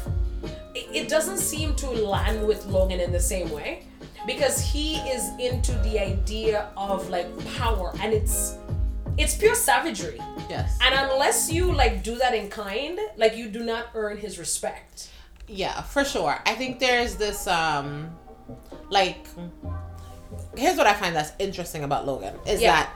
it, 0.74 0.88
it 0.92 1.08
doesn't 1.08 1.38
seem 1.38 1.76
to 1.76 1.88
land 1.88 2.44
with 2.44 2.66
Logan 2.66 2.98
in 2.98 3.12
the 3.12 3.20
same 3.20 3.48
way 3.52 3.84
because 4.26 4.60
he 4.60 4.96
is 5.08 5.30
into 5.38 5.70
the 5.84 6.00
idea 6.00 6.68
of 6.76 7.08
like 7.10 7.28
power 7.54 7.92
and 8.00 8.12
it's 8.12 8.58
it's 9.16 9.36
pure 9.36 9.54
savagery. 9.54 10.18
Yes. 10.48 10.76
And 10.82 10.96
unless 11.12 11.52
you 11.52 11.70
like 11.70 12.02
do 12.02 12.16
that 12.16 12.34
in 12.34 12.50
kind, 12.50 12.98
like 13.16 13.36
you 13.36 13.48
do 13.48 13.62
not 13.62 13.90
earn 13.94 14.16
his 14.16 14.36
respect. 14.36 15.10
Yeah, 15.50 15.82
for 15.82 16.04
sure. 16.04 16.38
I 16.46 16.54
think 16.54 16.78
there's 16.78 17.16
this 17.16 17.46
um 17.46 18.10
like 18.88 19.26
here's 20.56 20.76
what 20.76 20.86
I 20.86 20.94
find 20.94 21.14
that's 21.14 21.32
interesting 21.38 21.84
about 21.84 22.06
Logan 22.06 22.34
is 22.46 22.60
Yeah. 22.60 22.72
that 22.72 22.90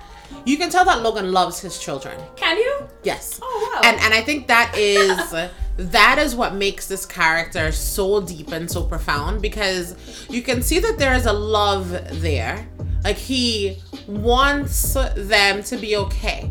you 0.47 0.57
can 0.57 0.71
tell 0.71 0.85
that 0.87 1.03
Logan 1.03 1.33
loves 1.33 1.61
his 1.61 1.79
children. 1.79 2.19
Can 2.37 2.57
you? 2.57 2.89
Yes. 3.03 3.41
Oh 3.43 3.71
wow. 3.75 3.89
And 3.89 4.01
and 4.01 4.15
I 4.15 4.21
think 4.23 4.47
that 4.49 4.75
is 4.77 5.35
that 5.77 6.19
is 6.19 6.35
what 6.37 6.55
makes 6.55 6.87
this 6.87 7.05
character 7.05 7.73
so 7.73 8.21
deep 8.21 8.53
and 8.53 8.71
so 8.71 8.85
profound 8.85 9.43
because 9.43 9.95
you 10.31 10.43
can 10.43 10.63
see 10.63 10.79
that 10.79 10.97
there 10.99 11.15
is 11.15 11.27
a 11.27 11.33
love 11.33 11.91
there. 12.23 12.67
Like 13.03 13.17
he 13.19 13.83
wants 14.07 14.95
them 15.17 15.63
to 15.65 15.77
be 15.77 15.97
okay. 15.97 16.51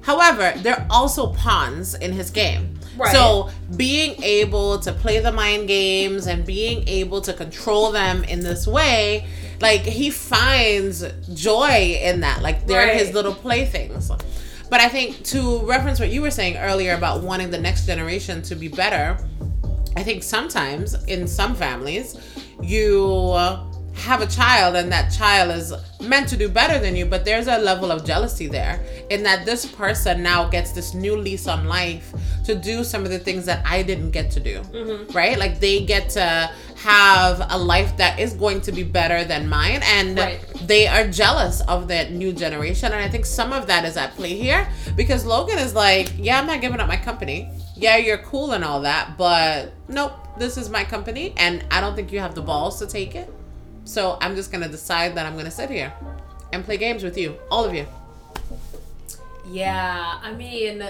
However, 0.00 0.52
there 0.56 0.80
are 0.80 0.86
also 0.90 1.32
pawns 1.32 1.94
in 1.94 2.12
his 2.12 2.30
game. 2.30 2.74
Right. 3.02 3.12
So 3.12 3.50
being 3.76 4.22
able 4.22 4.78
to 4.80 4.92
play 4.92 5.18
the 5.20 5.32
mind 5.32 5.68
games 5.68 6.26
and 6.26 6.44
being 6.46 6.86
able 6.88 7.20
to 7.22 7.32
control 7.32 7.90
them 7.92 8.24
in 8.24 8.40
this 8.40 8.66
way, 8.66 9.26
like 9.60 9.82
he 9.82 10.10
finds 10.10 11.04
joy 11.34 11.98
in 12.02 12.20
that. 12.20 12.42
Like 12.42 12.66
they're 12.66 12.86
Right. 12.88 12.96
his 12.96 13.12
little 13.12 13.34
playthings. 13.34 14.10
But 14.70 14.80
I 14.80 14.88
think 14.88 15.22
to 15.24 15.58
reference 15.66 16.00
what 16.00 16.10
you 16.10 16.22
were 16.22 16.30
saying 16.30 16.56
earlier 16.56 16.94
about 16.94 17.22
wanting 17.22 17.50
the 17.50 17.58
next 17.58 17.86
generation 17.86 18.40
to 18.42 18.54
be 18.54 18.68
better, 18.68 19.18
I 19.96 20.02
think 20.02 20.22
sometimes 20.22 20.94
in 21.04 21.26
some 21.26 21.54
families, 21.54 22.16
you 22.62 23.36
have 23.94 24.22
a 24.22 24.26
child 24.26 24.74
and 24.74 24.90
that 24.90 25.12
child 25.12 25.50
is 25.50 25.72
meant 26.00 26.28
to 26.28 26.36
do 26.36 26.48
better 26.48 26.78
than 26.78 26.96
you, 26.96 27.06
but 27.06 27.24
there's 27.24 27.46
a 27.46 27.58
level 27.58 27.90
of 27.92 28.04
jealousy 28.04 28.46
there 28.46 28.80
in 29.10 29.22
that 29.22 29.44
this 29.44 29.66
person 29.66 30.22
now 30.22 30.48
gets 30.48 30.72
this 30.72 30.94
new 30.94 31.16
lease 31.16 31.46
on 31.46 31.66
life 31.66 32.12
to 32.44 32.54
do 32.54 32.82
some 32.84 33.04
of 33.04 33.10
the 33.10 33.18
things 33.18 33.44
that 33.46 33.64
I 33.66 33.82
didn't 33.82 34.10
get 34.10 34.30
to 34.32 34.40
do, 34.40 34.60
mm-hmm. 34.60 35.12
right? 35.12 35.38
Like 35.38 35.60
they 35.60 35.84
get 35.84 36.10
to 36.10 36.50
have 36.76 37.46
a 37.50 37.58
life 37.58 37.96
that 37.98 38.18
is 38.18 38.34
going 38.34 38.60
to 38.62 38.72
be 38.72 38.82
better 38.82 39.24
than 39.24 39.48
mine, 39.48 39.80
and 39.84 40.18
Right. 40.18 40.40
they 40.66 40.88
are 40.88 41.06
jealous 41.06 41.60
of 41.62 41.88
that 41.88 42.12
new 42.12 42.32
generation. 42.32 42.92
And 42.92 43.00
I 43.00 43.08
think 43.08 43.24
some 43.24 43.52
of 43.52 43.66
that 43.68 43.84
is 43.84 43.96
at 43.96 44.14
play 44.16 44.34
here 44.34 44.68
because 44.96 45.24
Logan 45.24 45.58
is 45.58 45.74
like, 45.74 46.12
yeah, 46.18 46.38
I'm 46.38 46.46
not 46.46 46.60
giving 46.60 46.80
up 46.80 46.88
my 46.88 46.96
company. 46.96 47.50
Yeah, 47.76 47.98
you're 47.98 48.18
cool 48.18 48.52
and 48.52 48.64
all 48.64 48.80
that, 48.82 49.16
but 49.16 49.72
nope, 49.88 50.12
this 50.38 50.56
is 50.56 50.68
my 50.70 50.82
company, 50.82 51.34
and 51.36 51.64
I 51.70 51.80
don't 51.80 51.94
think 51.94 52.12
you 52.12 52.18
have 52.20 52.34
the 52.34 52.42
balls 52.42 52.78
to 52.80 52.86
take 52.86 53.14
it. 53.14 53.32
So 53.84 54.18
I'm 54.20 54.36
just 54.36 54.52
gonna 54.52 54.68
decide 54.68 55.14
that 55.16 55.26
I'm 55.26 55.36
gonna 55.36 55.50
sit 55.50 55.70
here 55.70 55.92
and 56.52 56.64
play 56.64 56.76
games 56.76 57.02
with 57.02 57.18
you, 57.18 57.36
all 57.50 57.64
of 57.64 57.74
you. 57.74 57.86
Yeah, 59.46 60.18
I 60.22 60.32
mean, 60.32 60.84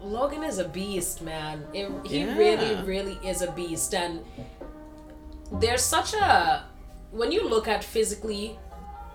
Logan 0.00 0.42
is 0.42 0.58
a 0.58 0.68
beast, 0.68 1.22
man. 1.22 1.64
It, 1.72 1.90
he 2.04 2.20
Yeah. 2.20 2.36
really, 2.36 2.74
really 2.82 3.18
is 3.24 3.42
a 3.42 3.50
beast, 3.52 3.94
and 3.94 4.24
there's 5.52 5.82
such 5.82 6.14
a 6.14 6.64
when 7.12 7.30
you 7.30 7.48
look 7.48 7.68
at 7.68 7.84
physically 7.84 8.58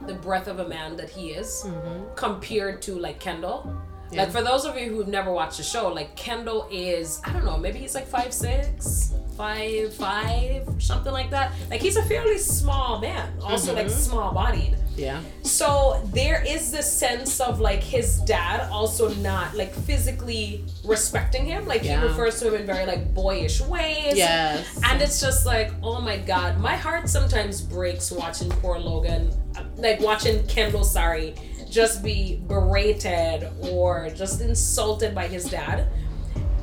the 0.02 0.14
breadth 0.14 0.48
of 0.48 0.60
a 0.60 0.68
man 0.68 0.96
that 0.96 1.10
he 1.10 1.32
is 1.32 1.64
mm-hmm. 1.66 2.14
compared 2.16 2.82
to 2.84 2.96
like 2.96 3.20
Kendall. 3.20 3.74
Yeah. 4.12 4.24
Like 4.24 4.32
for 4.32 4.42
those 4.42 4.66
of 4.66 4.78
you 4.78 4.90
who've 4.90 5.08
never 5.08 5.32
watched 5.32 5.58
the 5.58 5.64
show, 5.64 5.90
like 5.94 6.16
Kendall 6.16 6.68
is 6.72 7.22
I 7.24 7.34
don't 7.34 7.46
know, 7.46 7.58
maybe 7.58 7.80
he's 7.80 7.96
like 7.96 8.08
five 8.08 8.34
six, 8.34 9.14
five 9.36 9.94
five, 9.94 10.68
something 10.80 11.12
like 11.12 11.30
that. 11.32 11.52
Like 11.70 11.82
he's 11.82 11.98
a 11.98 12.04
fairly 12.04 12.38
small 12.38 13.00
man, 13.00 13.32
also 13.42 13.74
like 13.74 13.88
mm-hmm. 13.88 14.00
small 14.00 14.34
bodied. 14.34 14.78
Yeah. 14.96 15.22
So 15.44 16.02
there 16.14 16.44
is 16.46 16.72
this 16.72 16.92
sense 16.92 17.40
of 17.40 17.60
like 17.60 17.84
his 17.84 18.20
dad 18.22 18.68
also 18.72 19.14
not 19.16 19.56
like 19.56 19.74
physically 19.74 20.66
respecting 20.84 21.46
him. 21.46 21.68
Like 21.68 21.84
Yeah. 21.84 22.02
he 22.02 22.08
refers 22.08 22.40
to 22.40 22.48
him 22.48 22.56
in 22.56 22.66
very 22.66 22.86
like 22.86 23.14
boyish 23.14 23.62
ways. 23.62 24.18
Yes. 24.18 24.80
And 24.84 25.02
it's 25.02 25.22
just 25.22 25.46
like, 25.46 25.72
oh 25.84 26.02
my 26.02 26.18
god, 26.18 26.60
my 26.60 26.76
heart 26.76 27.10
sometimes 27.10 27.62
breaks 27.62 28.12
watching 28.12 28.50
poor 28.50 28.80
Logan, 28.80 29.32
like 29.76 30.00
watching 30.00 30.46
Kendall, 30.48 30.84
sorry, 30.84 31.36
just 31.78 32.02
be 32.04 32.42
berated 32.48 33.48
or 33.72 34.10
just 34.10 34.42
insulted 34.42 35.14
by 35.14 35.28
his 35.28 35.46
dad. 35.46 35.88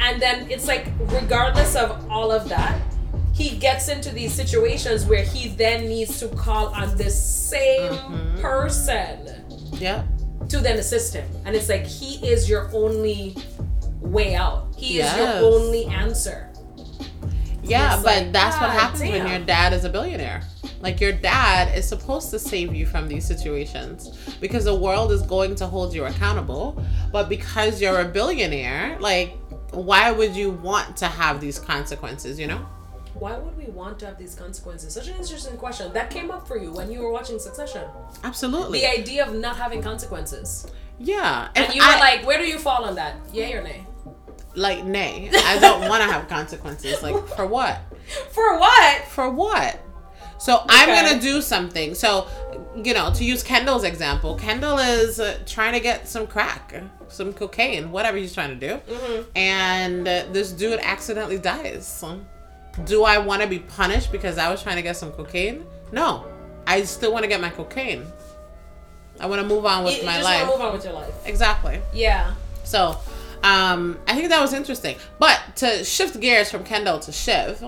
And 0.00 0.21
then 0.21 0.50
it's 0.50 0.66
like, 0.66 0.88
regardless 0.99 1.76
of 1.76 2.11
all 2.11 2.33
of 2.33 2.49
that, 2.49 2.76
he 3.33 3.56
gets 3.56 3.88
into 3.88 4.11
these 4.11 4.33
situations 4.33 5.06
where 5.06 5.23
he 5.25 5.50
then 5.50 5.87
needs 5.87 6.18
to 6.18 6.26
call 6.28 6.66
on 6.75 6.97
this 6.97 7.14
same 7.14 7.92
Mm-hmm. 7.92 8.40
person 8.40 9.44
Yeah. 9.75 10.02
to 10.49 10.59
then 10.59 10.78
assist 10.80 11.14
him. 11.14 11.28
And 11.44 11.54
it's 11.54 11.68
like, 11.68 11.87
he 11.87 12.16
is 12.26 12.49
your 12.50 12.68
only 12.75 13.37
way 14.00 14.35
out, 14.35 14.75
he 14.76 14.99
is 15.00 15.16
your 15.16 15.28
only 15.52 15.85
answer. 15.87 16.50
Yeah, 17.62 17.94
but 17.97 18.04
like, 18.04 18.33
that's 18.33 18.56
what 18.61 18.71
happens 18.71 19.00
when 19.00 19.28
your 19.28 19.38
dad 19.38 19.73
is 19.73 19.85
a 19.85 19.88
billionaire. 19.88 20.42
Like 20.85 21.00
your 21.00 21.12
dad 21.12 21.76
is 21.76 21.88
supposed 21.88 22.31
to 22.31 22.38
save 22.38 22.75
you 22.75 22.85
from 22.87 23.09
these 23.09 23.25
situations 23.26 24.11
because 24.41 24.64
the 24.64 24.75
world 24.75 25.11
is 25.12 25.23
going 25.23 25.55
to 25.57 25.67
hold 25.67 25.95
you 25.95 26.05
accountable. 26.05 26.81
But 27.11 27.29
because 27.31 27.81
you're 27.81 28.00
a 28.00 28.05
billionaire, 28.05 28.99
like 29.00 29.37
why 29.73 30.12
would 30.12 30.37
you 30.37 30.50
want 30.50 30.97
to 30.99 31.07
have 31.07 31.41
these 31.41 31.59
consequences, 31.59 32.38
you 32.38 32.47
know? 32.47 32.59
Why 33.14 33.38
would 33.38 33.57
we 33.57 33.64
want 33.67 33.99
to 34.00 34.07
have 34.07 34.19
these 34.19 34.35
consequences? 34.35 34.93
Such 34.93 35.09
an 35.09 35.17
interesting 35.17 35.57
question. 35.57 35.93
That 35.95 36.11
came 36.11 36.31
up 36.31 36.47
for 36.47 36.59
you 36.59 36.71
when 36.73 36.91
you 36.93 37.00
were 37.00 37.11
watching 37.11 37.38
Succession. 37.38 37.85
Absolutely. 38.23 38.81
The 38.81 38.91
idea 39.00 39.26
of 39.26 39.35
not 39.35 39.57
having 39.57 39.81
consequences. 39.81 40.67
yeah. 40.99 41.49
And 41.57 41.64
If 41.64 41.75
you 41.75 41.81
were 41.81 41.88
I- 41.88 41.99
like, 41.99 42.26
where 42.26 42.38
do 42.38 42.45
you 42.47 42.59
fall 42.59 42.85
on 42.85 42.95
that? 42.97 43.17
Yay 43.33 43.55
or 43.55 43.62
nay? 43.62 43.87
like 44.57 44.85
nay. 44.85 45.31
I 45.35 45.59
don't 45.59 45.88
want 45.88 46.03
to 46.05 46.09
have 46.12 46.29
consequences. 46.29 47.03
Like 47.03 47.17
for 47.37 47.47
what? 47.47 47.81
For 48.33 48.59
what? 48.59 49.05
For 49.09 49.31
what? 49.31 49.81
So 50.38 50.62
I'm 50.69 50.88
gonna 50.88 51.21
do 51.21 51.41
something. 51.41 51.95
So, 51.95 52.26
you 52.76 52.93
know, 52.95 53.12
to 53.14 53.25
use 53.25 53.43
Kendall's 53.43 53.85
example, 53.85 54.35
Kendall 54.35 54.79
is 54.79 55.21
uh, 55.21 55.38
trying 55.47 55.73
to 55.75 55.81
get 55.81 56.09
some 56.09 56.26
crack, 56.26 56.75
some 57.09 57.33
cocaine, 57.33 57.91
whatever 57.91 58.17
he's 58.17 58.35
trying 58.35 58.59
to 58.59 58.69
do, 58.69 58.81
and 59.37 60.07
uh, 60.07 60.25
this 60.33 60.53
dude 60.53 60.81
accidentally 60.81 61.38
dies. 61.38 62.05
Do 62.85 63.05
I 63.05 63.19
want 63.19 63.41
to 63.43 63.49
be 63.49 63.61
punished 63.61 64.11
because 64.11 64.37
I 64.37 64.50
was 64.50 64.62
trying 64.62 64.76
to 64.76 64.83
get 64.83 64.97
some 64.97 65.12
cocaine? 65.12 65.64
No, 65.93 66.26
I 66.67 66.83
still 66.83 67.12
want 67.12 67.23
to 67.23 67.29
get 67.29 67.41
my 67.41 67.50
cocaine. 67.50 68.05
I 69.21 69.26
want 69.26 69.41
to 69.41 69.47
move 69.47 69.64
on 69.64 69.85
with 69.85 69.95
you, 69.95 70.00
you 70.00 70.07
my 70.07 70.14
just 70.14 70.25
life. 70.25 70.47
move 70.49 70.61
on 70.61 70.73
with 70.73 70.85
your 70.85 70.95
life. 70.95 71.14
Exactly. 71.25 71.81
Yeah. 71.93 72.35
So, 72.64 72.99
um, 73.45 73.99
I 74.09 74.14
think 74.17 74.31
that 74.31 74.41
was 74.41 74.53
interesting. 74.53 74.97
But 75.21 75.41
to 75.57 75.85
shift 75.85 76.19
gears 76.21 76.50
from 76.50 76.64
Kendall 76.64 76.99
to 77.00 77.12
Shiv, 77.12 77.62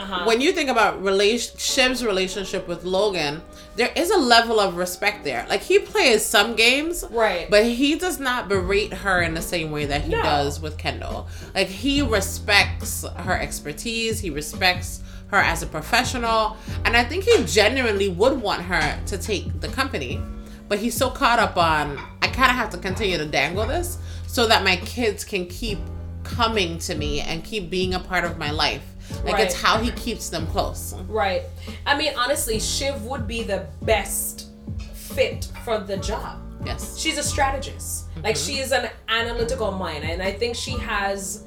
Uh-huh. 0.00 0.24
when 0.24 0.40
you 0.40 0.52
think 0.52 0.70
about 0.70 1.02
relation 1.02 1.56
Shiv's 1.58 2.04
relationship 2.04 2.66
with 2.66 2.84
Logan, 2.84 3.42
there 3.76 3.90
is 3.94 4.10
a 4.10 4.16
level 4.16 4.58
of 4.58 4.76
respect 4.76 5.24
there. 5.24 5.46
Like 5.48 5.60
he 5.62 5.78
plays 5.78 6.24
some 6.24 6.56
games, 6.56 7.04
Right. 7.10 7.48
But 7.50 7.64
he 7.66 7.96
does 7.96 8.18
not 8.18 8.48
berate 8.48 8.92
her 8.92 9.20
in 9.22 9.34
the 9.34 9.42
same 9.42 9.70
way 9.70 9.84
that 9.86 10.02
he 10.02 10.12
No. 10.12 10.22
does 10.22 10.60
with 10.60 10.76
Kendall. 10.78 11.28
Like 11.54 11.68
he 11.68 12.02
respects 12.02 13.04
her 13.16 13.38
expertise. 13.38 14.20
He 14.20 14.30
respects 14.30 15.02
her 15.28 15.36
as 15.38 15.62
a 15.62 15.66
professional, 15.66 16.56
and 16.84 16.96
I 16.96 17.04
think 17.04 17.24
he 17.24 17.44
genuinely 17.44 18.08
would 18.08 18.40
want 18.42 18.62
her 18.62 18.98
to 19.06 19.16
take 19.18 19.60
the 19.60 19.68
company. 19.68 20.20
But 20.68 20.78
he's 20.80 20.96
so 20.96 21.10
caught 21.10 21.38
up 21.38 21.56
on 21.56 21.98
I 22.22 22.28
kind 22.28 22.50
of 22.50 22.56
have 22.56 22.70
to 22.70 22.78
continue 22.78 23.18
to 23.18 23.26
dangle 23.26 23.66
this 23.66 23.98
so 24.26 24.46
that 24.46 24.64
my 24.64 24.76
kids 24.76 25.24
can 25.24 25.46
keep 25.46 25.78
coming 26.24 26.78
to 26.78 26.94
me 26.94 27.20
and 27.20 27.42
keep 27.44 27.70
being 27.70 27.94
a 27.94 27.98
part 28.00 28.24
of 28.24 28.38
my 28.38 28.50
life. 28.50 28.82
Like 29.24 29.40
it's 29.44 29.54
how 29.60 29.78
he 29.78 29.90
keeps 29.92 30.28
them 30.28 30.46
close. 30.48 30.94
Right. 31.08 31.42
I 31.86 31.96
mean, 31.96 32.12
honestly, 32.16 32.58
Shiv 32.60 33.04
would 33.04 33.26
be 33.26 33.42
the 33.42 33.66
best 33.82 34.48
fit 34.94 35.48
for 35.64 35.78
the 35.78 35.96
job. 35.98 36.38
Yes. 36.64 36.98
She's 36.98 37.18
a 37.18 37.22
strategist. 37.22 38.06
Like 38.22 38.34
Mm-hmm. 38.36 38.46
she 38.52 38.58
is 38.60 38.72
an 38.72 38.90
analytical 39.08 39.70
mind, 39.72 40.04
and 40.04 40.22
I 40.22 40.30
think 40.32 40.54
she 40.54 40.72
has 40.72 41.44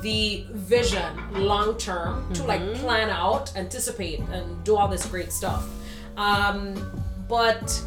the 0.00 0.46
vision 0.52 1.04
long 1.34 1.76
term 1.76 2.32
to 2.34 2.44
like 2.44 2.62
plan 2.74 3.10
out, 3.10 3.54
anticipate, 3.56 4.20
and 4.20 4.62
do 4.64 4.76
all 4.76 4.88
this 4.88 5.04
great 5.06 5.32
stuff. 5.32 5.68
Um, 6.16 6.74
but 7.28 7.82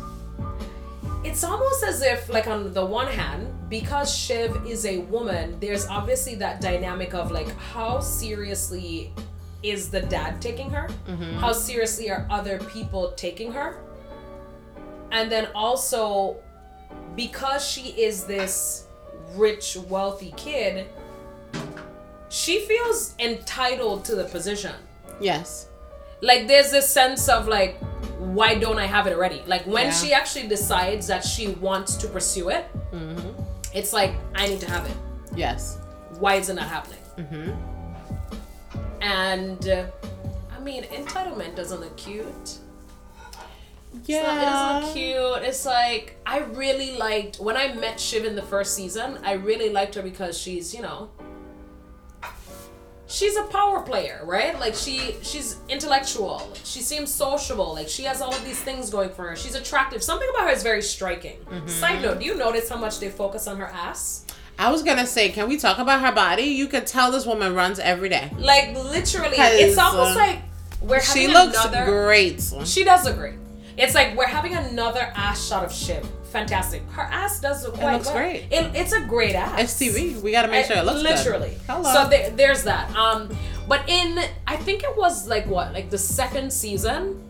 it's 1.28 1.44
almost 1.44 1.84
as 1.84 2.02
if, 2.02 2.30
like, 2.30 2.48
on 2.48 2.74
the 2.74 2.86
one 2.86 3.08
hand, 3.08 3.48
because 3.70 4.14
Shiv 4.14 4.66
is 4.66 4.86
a 4.86 5.00
woman, 5.00 5.60
there's 5.60 5.86
obviously 5.88 6.36
that 6.36 6.62
dynamic 6.62 7.14
of 7.14 7.32
like 7.32 7.50
how 7.58 8.00
seriously 8.00 9.12
is 9.62 9.90
the 9.90 10.02
dad 10.02 10.42
taking 10.42 10.70
her? 10.70 10.88
Mm-hmm. 11.06 11.38
How 11.38 11.52
seriously 11.52 12.10
are 12.10 12.26
other 12.30 12.60
people 12.60 13.12
taking 13.18 13.52
her? 13.52 13.78
And 15.12 15.30
then 15.30 15.50
also, 15.54 16.38
because 17.16 17.68
she 17.68 17.90
is 18.02 18.24
this 18.24 18.88
rich, 19.36 19.76
wealthy 19.90 20.34
kid, 20.38 20.88
she 22.30 22.60
feels 22.62 23.16
entitled 23.20 24.06
to 24.06 24.16
the 24.16 24.26
position. 24.26 24.76
Yes. 25.20 25.68
Like, 26.22 26.48
there's 26.48 26.72
this 26.72 26.90
sense 26.90 27.28
of 27.28 27.48
like, 27.48 27.82
why 28.20 28.56
don't 28.56 28.78
I 28.80 28.86
have 28.86 29.08
it 29.08 29.14
already? 29.14 29.44
Like, 29.48 29.66
when 29.66 29.86
Yeah. 29.88 29.92
she 29.92 30.14
actually 30.14 30.48
decides 30.48 31.08
that 31.08 31.24
she 31.24 31.50
wants 31.50 31.96
to 31.98 32.08
pursue 32.08 32.50
it, 32.50 32.66
it's 33.74 33.94
like, 33.94 34.14
I 34.36 34.48
need 34.48 34.60
to 34.62 34.70
have 34.70 34.86
it. 34.86 34.96
Yes. 35.36 35.80
Why 36.20 36.36
isn't 36.36 36.56
that 36.56 36.68
happening? 36.68 37.00
Mm-hmm. 37.18 39.02
And 39.02 39.68
uh, 39.70 39.86
I 40.56 40.60
mean, 40.60 40.84
entitlement 40.86 41.56
doesn't 41.56 41.80
look 41.80 41.96
cute. 41.98 42.58
Yeah. 44.06 44.18
It's 44.18 44.28
not, 44.28 44.38
it 44.38 44.46
doesn't 44.46 44.86
look 44.86 44.96
cute. 44.96 45.48
It's 45.50 45.66
like 45.66 46.18
I 46.26 46.40
really 46.40 46.98
liked 46.98 47.40
when 47.40 47.58
I 47.58 47.74
met 47.74 48.00
Shiv 48.00 48.26
in 48.26 48.36
the 48.36 48.42
first 48.42 48.76
season. 48.76 49.20
I 49.24 49.34
really 49.34 49.70
liked 49.70 49.96
her 49.96 50.02
because 50.02 50.38
she's 50.38 50.74
you 50.74 50.82
know 50.82 51.10
she's 53.08 53.36
a 53.38 53.44
power 53.44 53.82
player, 53.82 54.22
right? 54.24 54.60
Like 54.60 54.76
she 54.76 55.16
she's 55.22 55.58
intellectual. 55.70 56.52
She 56.64 56.82
seems 56.82 57.14
sociable. 57.14 57.74
Like 57.74 57.88
she 57.88 58.04
has 58.04 58.22
all 58.22 58.34
of 58.34 58.44
these 58.46 58.60
things 58.62 58.90
going 58.90 59.10
for 59.10 59.30
her. 59.30 59.36
She's 59.36 59.56
attractive. 59.56 60.04
Something 60.04 60.28
about 60.30 60.48
her 60.48 60.54
is 60.54 60.64
very 60.64 60.82
striking. 60.82 61.38
Side 61.68 62.02
note: 62.02 62.20
Do 62.20 62.26
you 62.26 62.36
notice 62.36 62.70
how 62.70 62.78
much 62.78 63.00
they 63.00 63.10
focus 63.10 63.48
on 63.48 63.58
her 63.58 63.68
ass? 63.68 64.26
I 64.60 64.72
was 64.72 64.82
gonna 64.82 65.06
say, 65.06 65.30
can 65.30 65.48
we 65.48 65.58
talk 65.58 65.78
about 65.78 66.02
her 66.02 66.12
body? 66.12 66.44
You 66.44 66.68
could 66.68 66.88
tell 66.88 67.12
this 67.12 67.26
woman 67.28 67.54
runs 67.54 67.78
every 67.78 68.10
day. 68.10 68.32
Like 68.38 68.74
literally, 68.76 69.38
it's 69.38 69.78
almost 69.78 70.18
uh, 70.18 70.20
like 70.20 70.40
we're 70.82 71.00
having 71.00 71.22
She 71.22 71.28
looks 71.28 71.64
another. 71.64 71.86
great. 71.86 72.42
She 72.66 72.84
does 72.84 73.06
look 73.06 73.18
great. 73.18 73.36
It's 73.78 73.94
like 73.94 74.18
we're 74.18 74.26
having 74.26 74.56
another 74.56 75.12
ass 75.16 75.48
shot 75.48 75.64
of 75.64 75.72
Shiv. 75.72 76.08
Fantastic. 76.40 76.90
Her 76.92 77.04
ass 77.04 77.40
does 77.40 77.64
look 77.66 77.76
quite 77.76 77.94
looks 77.94 78.08
good. 78.08 78.16
great. 78.16 78.44
It, 78.52 78.76
it's 78.76 78.94
a 78.94 79.02
great 79.02 79.36
ass. 79.36 79.60
It's 79.60 80.22
We 80.22 80.32
gotta 80.32 80.48
make 80.48 80.66
sure 80.66 80.78
it 80.78 80.86
looks 80.86 81.02
good. 81.02 81.16
literally. 81.16 81.58
Hello. 81.68 81.92
So 81.92 82.08
there, 82.10 82.30
there's 82.32 82.64
that. 82.64 82.94
Um, 82.96 83.36
but 83.68 83.88
in 83.90 84.20
I 84.46 84.56
think 84.58 84.84
it 84.84 84.96
was 84.96 85.28
like 85.28 85.46
what, 85.48 85.74
like 85.74 85.90
the 85.90 85.98
second 85.98 86.52
season, 86.52 87.22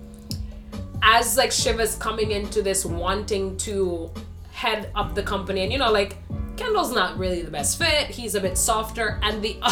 as 1.02 1.38
like 1.38 1.52
Shiva's 1.52 1.96
coming 1.96 2.32
into 2.32 2.62
this 2.62 2.86
wanting 2.86 3.58
to 3.58 4.12
head 4.52 4.92
up 4.96 5.16
the 5.16 5.24
company, 5.24 5.62
and 5.62 5.72
you 5.72 5.80
know, 5.80 5.92
like 5.92 6.18
Kendall's 6.58 6.92
not 6.92 7.18
really 7.18 7.42
the 7.42 7.52
best 7.52 7.78
fit. 7.78 8.10
He's 8.10 8.36
a 8.36 8.42
bit 8.42 8.58
softer, 8.58 9.20
and 9.24 9.42
the. 9.42 9.58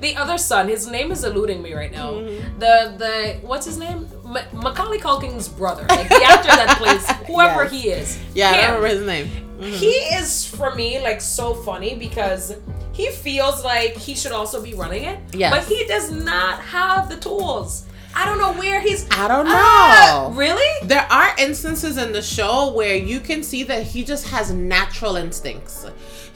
The 0.00 0.16
other 0.16 0.36
son, 0.36 0.68
his 0.68 0.88
name 0.88 1.12
is 1.12 1.22
eluding 1.24 1.62
me 1.62 1.74
right 1.74 1.92
now. 1.92 2.12
Mm-hmm. 2.12 2.58
The 2.58 2.94
the 2.98 3.46
what's 3.46 3.64
his 3.64 3.78
name? 3.78 4.08
Ma- 4.30 4.62
Macaulay 4.62 4.98
Culkin's 4.98 5.48
brother, 5.48 5.84
like 5.88 6.08
the 6.08 6.22
actor 6.24 6.48
that 6.48 6.76
plays 6.78 7.06
whoever 7.26 7.64
Yes. 7.64 7.72
he 7.72 7.88
is. 7.90 8.18
Yeah, 8.34 8.50
I 8.50 8.52
Him. 8.56 8.74
remember 8.74 8.86
his 8.88 9.06
name. 9.06 9.26
Mhm. 9.60 9.72
He 9.74 9.90
is 9.90 10.46
for 10.46 10.74
me 10.74 11.00
like 11.00 11.20
so 11.20 11.52
funny 11.54 11.94
because 11.94 12.54
he 12.92 13.10
feels 13.10 13.64
like 13.64 13.96
he 13.96 14.14
should 14.14 14.32
also 14.32 14.62
be 14.62 14.74
running 14.74 15.04
it. 15.04 15.18
Yes. 15.32 15.52
But 15.54 15.64
he 15.64 15.84
does 15.86 16.10
not 16.10 16.60
have 16.60 17.08
the 17.08 17.16
tools. 17.16 17.84
I 18.14 18.24
don't 18.26 18.38
know 18.38 18.52
where 18.54 18.80
he's 18.80 19.06
I 19.10 19.28
don't 19.28 19.44
know. 19.46 19.52
Ah, 19.54 20.30
really? 20.34 20.86
There 20.88 21.06
are 21.10 21.32
instances 21.38 21.96
in 21.96 22.12
the 22.12 22.22
show 22.22 22.72
where 22.72 22.96
you 22.96 23.20
can 23.20 23.42
see 23.44 23.62
that 23.64 23.84
he 23.84 24.02
just 24.02 24.26
has 24.28 24.50
natural 24.50 25.14
instincts. 25.16 25.86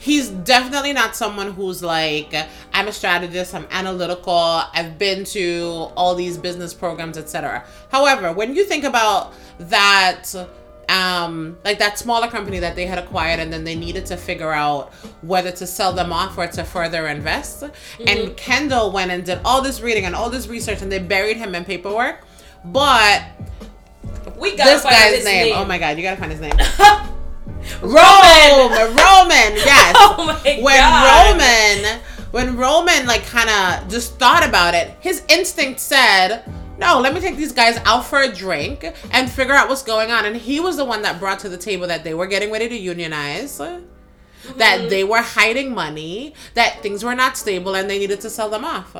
He's 0.05 0.29
definitely 0.29 0.93
not 0.93 1.15
someone 1.15 1.51
who's 1.53 1.81
like, 1.81 2.31
I'm 2.75 2.87
a 2.87 2.91
strategist, 2.91 3.55
I'm 3.55 3.65
analytical, 3.71 4.33
I've 4.35 4.99
been 4.99 5.23
to 5.25 5.89
all 5.97 6.13
these 6.13 6.37
business 6.37 6.75
programs, 6.75 7.17
etc. 7.17 7.65
However, 7.91 8.31
when 8.31 8.55
you 8.55 8.65
think 8.65 8.83
about 8.83 9.33
that 9.57 10.23
um 10.87 11.57
like 11.65 11.79
that 11.79 11.97
smaller 11.97 12.27
company 12.27 12.59
that 12.59 12.75
they 12.75 12.85
had 12.85 12.99
acquired 12.99 13.39
and 13.39 13.51
then 13.51 13.63
they 13.63 13.73
needed 13.73 14.05
to 14.05 14.15
figure 14.15 14.51
out 14.51 14.93
whether 15.23 15.51
to 15.51 15.65
sell 15.65 15.91
them 15.91 16.13
off 16.13 16.37
or 16.37 16.45
to 16.45 16.63
further 16.63 17.07
invest 17.07 17.63
and 18.05 18.37
kendall 18.37 18.91
went 18.91 19.09
and 19.09 19.25
did 19.25 19.39
all 19.43 19.63
this 19.63 19.81
reading 19.81 20.05
and 20.05 20.13
all 20.13 20.29
this 20.29 20.45
research 20.47 20.83
and 20.83 20.91
they 20.91 20.99
buried 20.99 21.37
him 21.37 21.55
in 21.55 21.65
paperwork 21.65 22.23
but 22.65 23.23
We 24.37 24.55
gotta 24.55 24.69
this 24.69 24.83
guy's 24.83 25.15
his 25.15 25.25
name. 25.25 25.45
name. 25.47 25.55
Oh 25.57 25.65
my 25.65 25.79
god, 25.79 25.97
you 25.97 26.03
gotta 26.03 26.17
find 26.19 26.31
his 26.31 26.41
name. 26.41 26.53
Roman. 27.81 27.95
Rome, 27.95 28.71
Roman, 28.71 29.55
yes. 29.55 29.95
Oh 30.17 30.25
my 30.25 30.59
when 30.61 30.77
God. 30.77 31.31
Roman, 31.31 32.01
when 32.31 32.57
Roman 32.57 33.05
like 33.05 33.25
kind 33.25 33.49
of 33.49 33.89
just 33.89 34.17
thought 34.19 34.47
about 34.47 34.73
it, 34.73 34.95
his 34.99 35.23
instinct 35.29 35.79
said, 35.79 36.43
"No, 36.77 36.99
let 36.99 37.13
me 37.13 37.19
take 37.19 37.37
these 37.37 37.51
guys 37.51 37.77
out 37.85 38.05
for 38.05 38.21
a 38.21 38.31
drink 38.31 38.85
and 39.11 39.29
figure 39.29 39.53
out 39.53 39.69
what's 39.69 39.83
going 39.83 40.11
on." 40.11 40.25
And 40.25 40.35
he 40.35 40.59
was 40.59 40.77
the 40.77 40.85
one 40.85 41.01
that 41.03 41.19
brought 41.19 41.39
to 41.39 41.49
the 41.49 41.57
table 41.57 41.87
that 41.87 42.03
they 42.03 42.13
were 42.13 42.27
getting 42.27 42.51
ready 42.51 42.69
to 42.69 42.75
unionize. 42.75 43.59
Mm-hmm. 43.59 44.59
That 44.59 44.91
they 44.91 45.03
were 45.03 45.23
hiding 45.23 45.73
money, 45.73 46.35
that 46.53 46.83
things 46.83 47.03
were 47.03 47.15
not 47.15 47.35
stable, 47.35 47.75
and 47.75 47.89
they 47.89 47.97
needed 47.97 48.21
to 48.21 48.29
sell 48.29 48.47
them 48.47 48.63
off. 48.63 48.95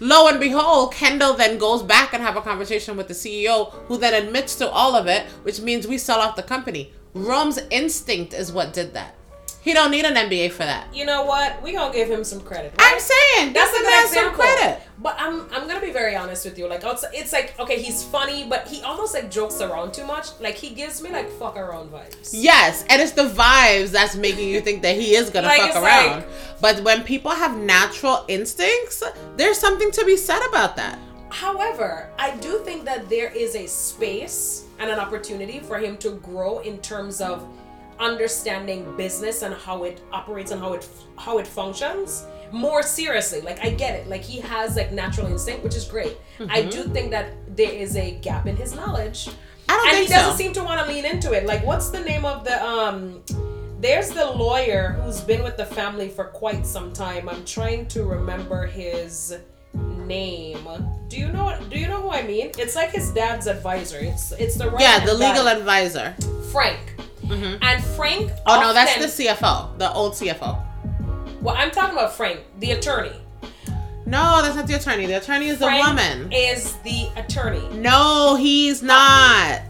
Lo 0.00 0.28
and 0.28 0.38
behold, 0.38 0.92
Kendall 0.92 1.34
then 1.34 1.58
goes 1.58 1.82
back 1.82 2.12
and 2.12 2.22
have 2.22 2.36
a 2.36 2.42
conversation 2.42 2.96
with 2.96 3.08
the 3.08 3.14
CEO, 3.14 3.72
who 3.86 3.96
then 3.96 4.14
admits 4.14 4.54
to 4.56 4.68
all 4.68 4.94
of 4.94 5.06
it, 5.06 5.24
which 5.42 5.60
means 5.60 5.86
we 5.86 5.96
sell 5.96 6.20
off 6.20 6.36
the 6.36 6.42
company. 6.42 6.92
Rome's 7.16 7.58
instinct 7.70 8.34
is 8.34 8.52
what 8.52 8.72
did 8.72 8.92
that. 8.94 9.14
He 9.62 9.72
don't 9.72 9.90
need 9.90 10.04
an 10.04 10.14
MBA 10.14 10.52
for 10.52 10.62
that. 10.62 10.94
You 10.94 11.04
know 11.04 11.24
what? 11.24 11.60
We 11.60 11.72
gonna 11.72 11.92
give 11.92 12.08
him 12.08 12.22
some 12.22 12.40
credit. 12.40 12.72
I'm 12.78 13.00
saying 13.00 13.52
That's 13.52 13.72
a 13.72 13.76
good 13.78 13.84
man 13.84 14.06
some 14.06 14.32
credit. 14.32 14.80
But 14.98 15.16
I'm 15.18 15.40
I'm 15.52 15.66
gonna 15.66 15.80
be 15.80 15.90
very 15.90 16.14
honest 16.14 16.44
with 16.44 16.56
you. 16.56 16.68
Like 16.68 16.84
it's, 16.84 17.04
it's 17.12 17.32
like 17.32 17.58
okay, 17.58 17.82
he's 17.82 18.04
funny, 18.04 18.46
but 18.48 18.68
he 18.68 18.80
almost 18.82 19.12
like 19.14 19.28
jokes 19.28 19.60
around 19.60 19.92
too 19.92 20.06
much. 20.06 20.28
Like 20.40 20.54
he 20.54 20.70
gives 20.70 21.02
me 21.02 21.10
like 21.10 21.28
fuck 21.30 21.56
around 21.56 21.90
vibes. 21.90 22.30
Yes, 22.32 22.84
and 22.88 23.02
it's 23.02 23.10
the 23.12 23.28
vibes 23.28 23.90
that's 23.90 24.14
making 24.14 24.48
you 24.50 24.60
think 24.60 24.82
that 24.82 24.94
he 24.94 25.16
is 25.16 25.30
gonna 25.30 25.48
Like, 25.48 25.72
fuck 25.72 25.82
around. 25.82 26.16
like- 26.18 26.28
but 26.60 26.80
when 26.84 27.02
people 27.02 27.32
have 27.32 27.56
natural 27.56 28.24
instincts, 28.28 29.02
there's 29.36 29.58
something 29.58 29.90
to 29.90 30.04
be 30.04 30.16
said 30.16 30.42
about 30.48 30.76
that. 30.76 30.96
However, 31.30 32.08
I 32.20 32.36
do 32.36 32.60
think 32.60 32.84
that 32.84 33.08
there 33.08 33.30
is 33.30 33.56
a 33.56 33.66
space 33.66 34.65
and 34.78 34.90
an 34.90 34.98
opportunity 34.98 35.60
for 35.60 35.78
him 35.78 35.96
to 35.98 36.12
grow 36.16 36.58
in 36.60 36.78
terms 36.78 37.20
of 37.20 37.46
understanding 37.98 38.94
business 38.96 39.42
and 39.42 39.54
how 39.54 39.84
it 39.84 40.02
operates 40.12 40.50
and 40.50 40.60
how 40.60 40.74
it 40.74 40.86
how 41.16 41.38
it 41.38 41.46
functions 41.46 42.26
more 42.52 42.82
seriously. 42.82 43.40
Like 43.40 43.64
I 43.64 43.70
get 43.70 43.98
it. 43.98 44.08
Like 44.08 44.22
he 44.22 44.40
has 44.40 44.76
like 44.76 44.92
natural 44.92 45.26
instinct, 45.26 45.64
which 45.64 45.74
is 45.74 45.84
great. 45.84 46.16
I 46.48 46.62
do 46.62 46.84
think 46.84 47.10
that 47.10 47.32
there 47.56 47.72
is 47.72 47.96
a 47.96 48.12
gap 48.20 48.46
in 48.46 48.56
his 48.56 48.74
knowledge. 48.74 49.28
I 49.68 49.76
don't 49.76 49.88
and 49.88 49.96
think 49.96 50.08
he 50.08 50.14
doesn't 50.14 50.32
so. 50.32 50.36
seem 50.36 50.52
to 50.52 50.62
want 50.62 50.80
to 50.80 50.92
lean 50.92 51.04
into 51.04 51.32
it. 51.32 51.46
Like 51.46 51.64
what's 51.64 51.90
the 51.90 52.00
name 52.00 52.24
of 52.24 52.44
the 52.44 52.62
um 52.64 53.22
there's 53.80 54.10
the 54.10 54.24
lawyer 54.24 54.98
who's 55.02 55.20
been 55.20 55.42
with 55.42 55.56
the 55.56 55.66
family 55.66 56.08
for 56.08 56.24
quite 56.24 56.66
some 56.66 56.92
time. 56.92 57.28
I'm 57.28 57.44
trying 57.44 57.86
to 57.88 58.04
remember 58.04 58.66
his 58.66 59.36
name. 60.06 60.66
Do 61.08 61.18
you 61.18 61.28
know 61.28 61.58
do 61.70 61.78
you 61.78 61.88
know 61.88 62.02
who 62.02 62.10
I 62.10 62.22
mean? 62.22 62.52
It's 62.58 62.74
like 62.74 62.90
his 62.90 63.10
dad's 63.10 63.46
advisor. 63.46 63.98
It's 63.98 64.32
it's 64.32 64.56
the 64.56 64.70
right 64.70 64.80
yeah, 64.80 65.04
the 65.04 65.14
legal 65.14 65.44
guy, 65.44 65.54
advisor. 65.54 66.14
Frank. 66.52 66.80
Mm-hmm. 67.22 67.62
And 67.62 67.84
Frank 67.84 68.30
Oh 68.46 68.60
no, 68.60 68.72
that's 68.72 69.16
the 69.16 69.24
CFO, 69.24 69.78
the 69.78 69.92
old 69.92 70.12
CFO. 70.12 70.62
Well, 71.40 71.54
I'm 71.56 71.70
talking 71.70 71.94
about 71.96 72.14
Frank, 72.14 72.40
the 72.60 72.72
attorney. 72.72 73.12
No, 74.06 74.40
that's 74.40 74.54
not 74.54 74.68
the 74.68 74.74
attorney. 74.74 75.06
The 75.06 75.18
attorney 75.18 75.48
is 75.48 75.58
the 75.58 75.66
Frank 75.66 75.86
woman. 75.86 76.32
is 76.32 76.74
the 76.84 77.08
attorney. 77.16 77.68
No, 77.76 78.36
he's 78.36 78.80
not. 78.82 79.62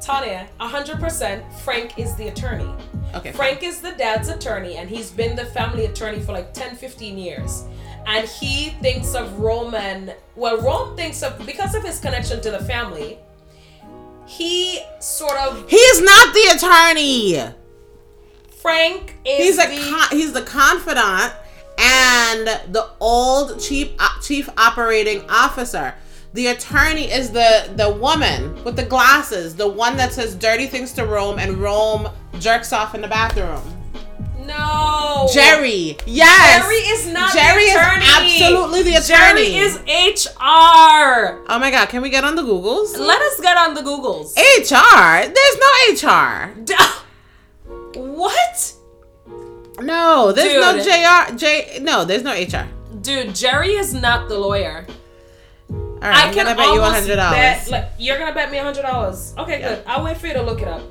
Tanya, 0.00 0.48
100% 0.60 1.52
Frank 1.60 1.98
is 1.98 2.14
the 2.16 2.28
attorney. 2.28 2.72
Okay. 3.14 3.32
Frank 3.32 3.62
is 3.62 3.80
the 3.80 3.92
dad's 3.92 4.28
attorney, 4.28 4.76
and 4.76 4.88
he's 4.88 5.10
been 5.10 5.36
the 5.36 5.46
family 5.46 5.86
attorney 5.86 6.20
for 6.20 6.32
like 6.32 6.54
10, 6.54 6.76
15 6.76 7.18
years. 7.18 7.64
And 8.06 8.28
he 8.28 8.70
thinks 8.80 9.14
of 9.14 9.38
Roman, 9.38 10.12
well, 10.34 10.60
Rome 10.60 10.96
thinks 10.96 11.22
of, 11.22 11.44
because 11.46 11.74
of 11.74 11.84
his 11.84 12.00
connection 12.00 12.40
to 12.40 12.50
the 12.50 12.58
family, 12.60 13.18
he 14.26 14.80
sort 15.00 15.36
of, 15.36 15.68
He's 15.68 16.00
not 16.00 16.34
the 16.34 16.52
attorney. 16.56 17.54
Frank 18.60 19.16
is 19.24 19.56
He's 19.56 19.58
a 19.58 19.68
the, 19.68 19.90
con- 19.90 20.18
he's 20.18 20.32
the 20.32 20.42
confidant 20.42 21.32
and 21.78 22.46
the 22.72 22.90
old 23.00 23.58
chief 23.58 23.90
uh, 23.98 24.08
chief 24.20 24.48
operating 24.58 25.28
officer. 25.30 25.94
The 26.34 26.48
attorney 26.48 27.10
is 27.10 27.30
the 27.30 27.72
the 27.74 27.90
woman 27.90 28.62
with 28.62 28.76
the 28.76 28.84
glasses, 28.84 29.56
the 29.56 29.66
one 29.66 29.96
that 29.96 30.12
says 30.12 30.34
dirty 30.34 30.66
things 30.66 30.92
to 30.92 31.06
Rome 31.06 31.38
and 31.38 31.56
Rome 31.56 32.08
jerks 32.38 32.72
off 32.72 32.94
in 32.94 33.00
the 33.00 33.08
bathroom. 33.08 33.62
No. 34.50 35.26
Gerri. 35.32 36.00
Yes. 36.06 36.62
Gerri 36.64 36.82
is 36.94 37.06
not 37.12 37.30
Gerri 37.32 37.66
the 37.66 37.78
is 37.78 38.42
absolutely 38.46 38.82
the 38.82 38.94
attorney. 38.96 39.50
Gerri 39.54 40.14
is 40.16 40.26
HR. 40.26 41.44
Oh 41.48 41.58
my 41.60 41.70
god, 41.70 41.88
can 41.88 42.02
we 42.02 42.10
get 42.10 42.24
on 42.24 42.34
the 42.36 42.42
Googles? 42.42 42.98
Let 42.98 43.20
us 43.22 43.40
get 43.40 43.56
on 43.56 43.74
the 43.74 43.82
Googles. 43.82 44.34
HR? 44.36 45.32
There's 45.36 45.56
no 45.64 45.70
HR. 46.08 46.54
D- 46.64 46.74
what? 48.00 48.74
No, 49.80 50.32
there's 50.32 50.54
no 50.54 50.72
Dude. 50.74 50.84
JR. 50.84 51.36
J. 51.36 51.78
No, 51.80 52.04
there's 52.04 52.22
no 52.22 52.32
HR. 52.32 52.66
Dude, 53.00 53.28
Gerri 53.28 53.78
is 53.78 53.94
not 53.94 54.28
the 54.28 54.38
lawyer. 54.38 54.86
All 55.70 55.76
right, 56.08 56.16
I 56.16 56.28
I'm 56.28 56.34
can 56.34 56.44
gonna 56.46 56.56
bet 56.56 56.66
you 56.66 56.80
almost 56.80 56.94
hundred 57.00 57.16
bet- 57.16 57.66
dollars. 57.66 57.70
Like 57.70 57.88
you're 57.98 58.18
gonna 58.18 58.34
bet 58.34 58.50
me 58.50 58.58
hundred 58.58 58.82
dollars. 58.82 59.34
Okay, 59.38 59.60
good. 59.60 59.82
I'll 59.86 60.02
wait 60.04 60.16
for 60.16 60.26
you 60.26 60.34
to 60.34 60.42
look 60.42 60.60
it 60.62 60.68
up. 60.68 60.82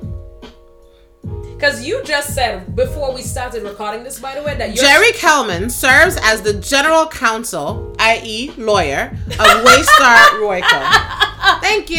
Cause 1.60 1.82
you 1.84 2.02
just 2.04 2.34
said 2.34 2.74
before 2.74 3.12
we 3.12 3.20
started 3.20 3.62
recording 3.64 4.02
this, 4.02 4.18
by 4.18 4.34
the 4.34 4.42
way, 4.42 4.56
that 4.56 4.74
you're 4.74 4.82
Gerri 4.82 5.12
Kellman 5.12 5.68
serves 5.70 6.16
as 6.22 6.40
the 6.40 6.54
general 6.54 7.06
counsel, 7.06 7.94
i.e., 7.98 8.50
lawyer, 8.56 9.10
of 9.26 9.46
Waystar 9.66 10.40
Royco. 10.40 11.60
Thank 11.60 11.90
you. 11.90 11.98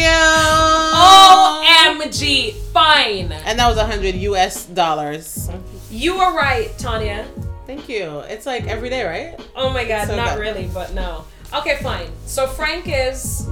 OMG, 1.02 2.54
fine. 2.72 3.30
And 3.32 3.58
that 3.58 3.68
was 3.68 3.76
a 3.76 3.86
hundred 3.86 4.16
US 4.16 4.66
dollars. 4.66 5.48
You 5.90 6.14
were 6.18 6.34
right, 6.34 6.76
Tanya. 6.78 7.24
Thank 7.66 7.88
you. 7.88 8.18
It's 8.28 8.46
like 8.46 8.66
every 8.66 8.90
day, 8.90 9.04
right? 9.04 9.40
Oh 9.54 9.70
my 9.70 9.84
god, 9.84 10.08
So 10.08 10.16
not 10.16 10.34
good. 10.34 10.40
really, 10.40 10.68
but 10.74 10.92
no. 10.94 11.24
Okay, 11.54 11.78
fine. 11.82 12.08
So 12.26 12.46
Frank 12.48 12.86
is 12.88 13.48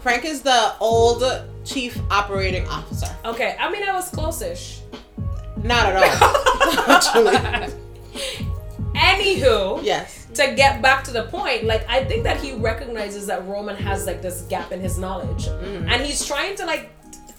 Frank 0.00 0.24
is 0.24 0.42
the 0.42 0.74
old 0.78 1.24
chief 1.64 1.98
operating 2.10 2.66
officer. 2.68 3.08
okay. 3.24 3.56
I 3.58 3.70
mean, 3.70 3.82
I 3.82 3.92
was 3.92 4.08
close-ish. 4.10 4.80
Not 5.62 5.86
at 5.86 5.96
all. 5.96 6.04
Actually. 6.96 7.74
Anywho, 8.94 9.82
Yes. 9.82 10.26
to 10.34 10.54
get 10.54 10.82
back 10.82 11.04
to 11.04 11.10
the 11.10 11.24
point, 11.24 11.64
like 11.64 11.88
I 11.88 12.04
think 12.04 12.24
that 12.24 12.38
he 12.40 12.52
recognizes 12.52 13.26
that 13.26 13.46
Roman 13.46 13.76
has 13.76 14.06
like 14.06 14.22
this 14.22 14.42
gap 14.42 14.72
in 14.72 14.80
his 14.80 14.98
knowledge, 14.98 15.46
mm-hmm. 15.46 15.88
and 15.88 16.02
he's 16.02 16.24
trying 16.24 16.56
to 16.56 16.66
like 16.66 16.90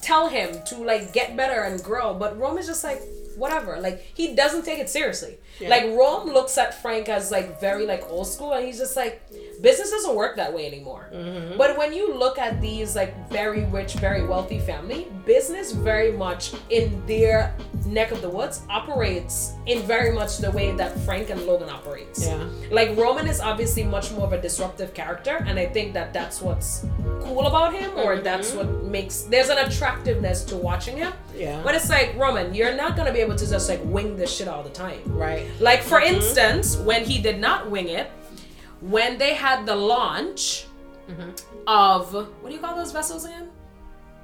tell 0.01 0.27
him 0.27 0.55
to 0.67 0.77
like 0.77 1.13
get 1.13 1.36
better 1.38 1.62
and 1.62 1.81
grow, 1.84 2.13
but 2.13 2.38
Roman's 2.39 2.67
just 2.67 2.84
like 2.84 3.01
whatever. 3.38 3.79
Like 3.79 4.03
he 4.13 4.36
doesn't 4.36 4.63
take 4.65 4.79
it 4.79 4.89
seriously. 4.89 5.38
Yeah. 5.60 5.69
Like 5.69 5.84
Rome 5.97 6.29
looks 6.29 6.57
at 6.57 6.81
Frank 6.81 7.10
as 7.10 7.31
like 7.31 7.60
very 7.60 7.86
like 7.86 8.03
old 8.10 8.27
school, 8.27 8.53
and 8.53 8.65
he's 8.65 8.77
just 8.77 8.95
like 8.95 9.21
business 9.62 9.91
doesn't 9.91 10.15
work 10.15 10.36
that 10.36 10.54
way 10.54 10.65
anymore. 10.67 11.10
Mm-hmm. 11.13 11.58
But 11.58 11.78
when 11.78 11.93
you 11.93 12.13
look 12.17 12.39
at 12.39 12.60
these 12.62 12.95
like 12.95 13.30
very 13.30 13.65
rich, 13.65 13.93
very 13.93 14.26
wealthy 14.26 14.60
family, 14.60 15.08
business 15.26 15.71
very 15.71 16.12
much 16.12 16.54
in 16.69 17.06
their 17.06 17.56
neck 17.86 18.12
of 18.12 18.21
the 18.21 18.30
woods 18.30 18.62
operates 18.69 19.54
in 19.65 19.82
very 19.84 20.12
much 20.13 20.38
the 20.38 20.52
way 20.52 20.71
that 20.76 20.97
Frank 21.00 21.30
and 21.30 21.41
Logan 21.43 21.69
operates. 21.69 22.26
Yeah. 22.26 22.43
Like 22.71 22.97
Roman 22.97 23.28
is 23.28 23.39
obviously 23.39 23.84
much 23.84 24.12
more 24.12 24.26
of 24.26 24.34
a 24.34 24.41
disruptive 24.41 24.93
character, 24.93 25.43
and 25.45 25.60
I 25.60 25.67
think 25.67 25.93
that 25.93 26.13
that's 26.13 26.41
what's 26.41 26.86
cool 27.21 27.47
about 27.47 27.74
him, 27.74 27.91
or 27.97 28.15
mm-hmm. 28.15 28.24
that's 28.24 28.54
what 28.54 28.84
makes 28.84 29.21
there's 29.24 29.50
an 29.50 29.60
attractiveness 29.60 30.43
to 30.45 30.56
watching 30.56 30.97
him. 30.97 31.13
Yeah. 31.36 31.62
But 31.63 31.76
it's 31.76 31.89
like 31.89 32.15
Roman, 32.17 32.54
you're 32.54 32.76
not 32.76 32.95
gonna 32.95 33.13
be 33.13 33.19
able 33.19 33.36
to 33.36 33.50
just 33.50 33.69
like 33.69 33.82
wing 33.84 34.15
this 34.15 34.36
shit 34.36 34.47
all 34.47 34.63
the 34.63 34.69
time. 34.69 35.02
Right. 35.06 35.47
Like 35.60 35.82
for 35.82 36.00
mm-hmm. 36.00 36.15
instance, 36.15 36.78
when 36.78 37.06
he 37.06 37.21
did 37.21 37.39
not 37.39 37.69
wing 37.69 37.89
it, 37.89 38.12
when 38.82 39.17
they 39.17 39.34
had 39.34 39.65
the 39.65 39.76
launch 39.76 40.67
mm-hmm. 41.10 41.30
of 41.67 42.13
what 42.13 42.50
do 42.50 42.54
you 42.54 42.60
call 42.60 42.76
those 42.76 42.91
vessels 42.91 43.26
again? 43.26 43.50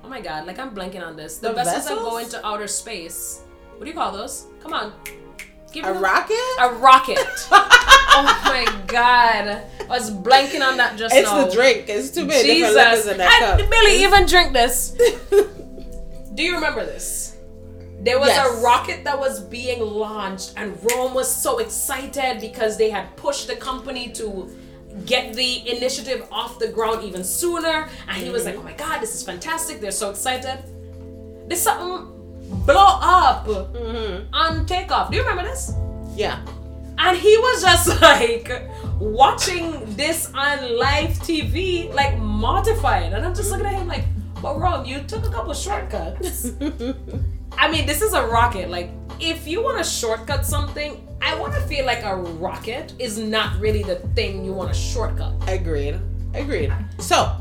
Oh 0.04 0.10
my 0.10 0.22
god, 0.22 0.46
like 0.46 0.60
I'm 0.60 0.74
blanking 0.74 1.06
on 1.06 1.16
this. 1.16 1.38
The, 1.38 1.50
The 1.50 1.56
vessels, 1.56 1.88
that 1.88 1.98
go 1.98 2.18
into 2.18 2.46
outer 2.46 2.68
space. 2.68 3.44
What 3.78 3.86
do 3.86 3.88
you 3.88 3.96
call 3.96 4.12
those? 4.12 4.48
Come 4.62 4.74
on. 4.74 4.94
Give 5.72 5.84
me 5.84 5.92
A 5.92 5.94
rocket? 5.94 6.36
A 6.60 6.70
rocket. 6.74 7.20
oh 7.52 8.42
my 8.46 8.84
god. 8.88 9.64
I 9.82 9.88
was 9.88 10.10
blanking 10.10 10.66
on 10.66 10.78
that 10.78 10.98
just 10.98 11.14
It's 11.14 11.30
now. 11.30 11.46
It's 11.46 11.54
the 11.54 11.62
drink. 11.62 11.86
It's 11.88 12.10
too 12.10 12.26
many 12.26 12.42
Jesus. 12.42 12.74
different 12.74 12.76
letters 12.76 13.08
in 13.08 13.18
that 13.18 13.58
I 13.58 13.58
cup. 13.62 13.70
barely 13.70 14.04
even 14.04 14.26
drink 14.26 14.54
this. 14.54 14.92
Do 16.34 16.44
you 16.44 16.56
remember 16.56 16.86
this? 16.86 17.37
There 18.00 18.20
was 18.20 18.30
Yes. 18.30 18.48
a 18.48 18.62
rocket 18.62 19.04
that 19.06 19.20
was 19.20 19.40
being 19.40 19.82
launched, 19.82 20.54
and 20.56 20.78
Rome 20.92 21.14
was 21.14 21.34
so 21.34 21.58
excited 21.58 22.40
because 22.40 22.78
they 22.78 22.90
had 22.90 23.16
pushed 23.16 23.48
the 23.48 23.56
company 23.56 24.10
to 24.14 24.50
get 25.06 25.34
the 25.34 25.68
initiative 25.76 26.28
off 26.32 26.60
the 26.60 26.68
ground 26.68 27.04
even 27.04 27.24
sooner. 27.24 27.90
And 28.08 28.18
he 28.18 28.30
was 28.30 28.46
like, 28.46 28.56
mm-hmm. 28.56 28.68
"Oh 28.68 28.72
my 28.72 28.74
god, 28.74 29.02
this 29.02 29.16
is 29.16 29.24
fantastic! 29.24 29.82
They're 29.82 29.92
so 29.92 30.10
excited." 30.10 30.60
This 31.48 31.62
something 31.64 32.14
blow 32.66 33.00
up 33.02 33.48
mm-hmm. 33.48 34.34
on 34.34 34.66
takeoff. 34.66 35.10
Do 35.10 35.18
you 35.18 35.24
remember 35.24 35.44
this? 35.50 35.74
yeah. 36.16 36.40
And 37.00 37.16
he 37.16 37.38
was 37.38 37.62
just 37.62 38.02
like 38.02 38.52
watching 39.00 39.96
this 39.96 40.32
on 40.34 40.78
live 40.78 41.12
TV, 41.20 41.94
like 41.94 42.18
mortified. 42.18 43.14
And 43.14 43.26
I'm 43.26 43.36
just 43.36 43.52
looking 43.52 43.68
at 43.68 43.74
him 43.74 43.88
like, 43.88 44.06
but 44.42 44.60
Rome, 44.60 44.86
you 44.86 45.02
took 45.02 45.26
a 45.26 45.30
couple 45.30 45.52
of 45.52 45.58
shortcuts. 45.58 46.52
I 47.58 47.70
mean, 47.72 47.86
this 47.86 48.02
is 48.02 48.14
a 48.14 48.26
rocket. 48.28 48.70
Like, 48.70 48.90
if 49.20 49.48
you 49.48 49.64
want 49.64 49.78
to 49.80 49.84
shortcut 49.84 50.46
something, 50.46 51.08
I 51.22 51.38
want 51.40 51.54
to 51.54 51.62
feel 51.62 51.86
like 51.86 52.04
a 52.04 52.16
rocket 52.16 52.94
is 53.00 53.18
not 53.18 53.60
really 53.60 53.84
the 53.84 53.96
thing 54.16 54.46
you 54.46 54.54
want 54.54 54.72
to 54.74 54.78
shortcut. 54.80 55.34
Agreed. 55.48 56.00
Agreed. 56.36 56.72
So, 57.00 57.32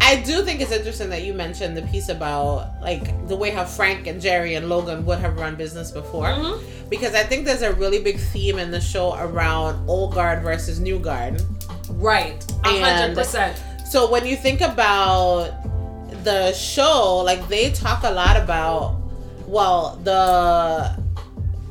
I 0.00 0.16
do 0.22 0.42
think 0.42 0.60
it's 0.60 0.72
interesting 0.72 1.08
that 1.10 1.22
you 1.24 1.34
mentioned 1.34 1.76
the 1.76 1.82
piece 1.82 2.08
about 2.08 2.72
like 2.82 3.26
the 3.28 3.36
way 3.36 3.50
how 3.50 3.64
Frank 3.64 4.06
and 4.06 4.20
Gerri 4.20 4.56
and 4.56 4.68
Logan 4.68 5.04
would 5.06 5.18
have 5.18 5.38
run 5.38 5.56
business 5.56 5.90
before, 5.90 6.26
Mhm. 6.28 6.62
because 6.90 7.14
I 7.14 7.22
think 7.22 7.44
there's 7.44 7.62
a 7.62 7.72
really 7.72 7.98
big 8.02 8.18
theme 8.18 8.58
in 8.58 8.70
the 8.70 8.80
show 8.80 9.14
around 9.14 9.88
old 9.88 10.14
guard 10.14 10.42
versus 10.42 10.80
new 10.80 10.98
guard. 10.98 11.42
Right. 11.90 12.42
A 12.64 12.80
hundred 12.80 13.14
percent. 13.16 13.56
So 13.86 14.10
when 14.10 14.26
you 14.26 14.36
think 14.36 14.60
about 14.62 15.50
the 16.24 16.52
show, 16.52 17.18
like 17.24 17.46
they 17.48 17.70
talk 17.70 18.02
a 18.04 18.10
lot 18.10 18.36
about, 18.38 18.96
well, 19.46 19.96
the, 20.04 20.96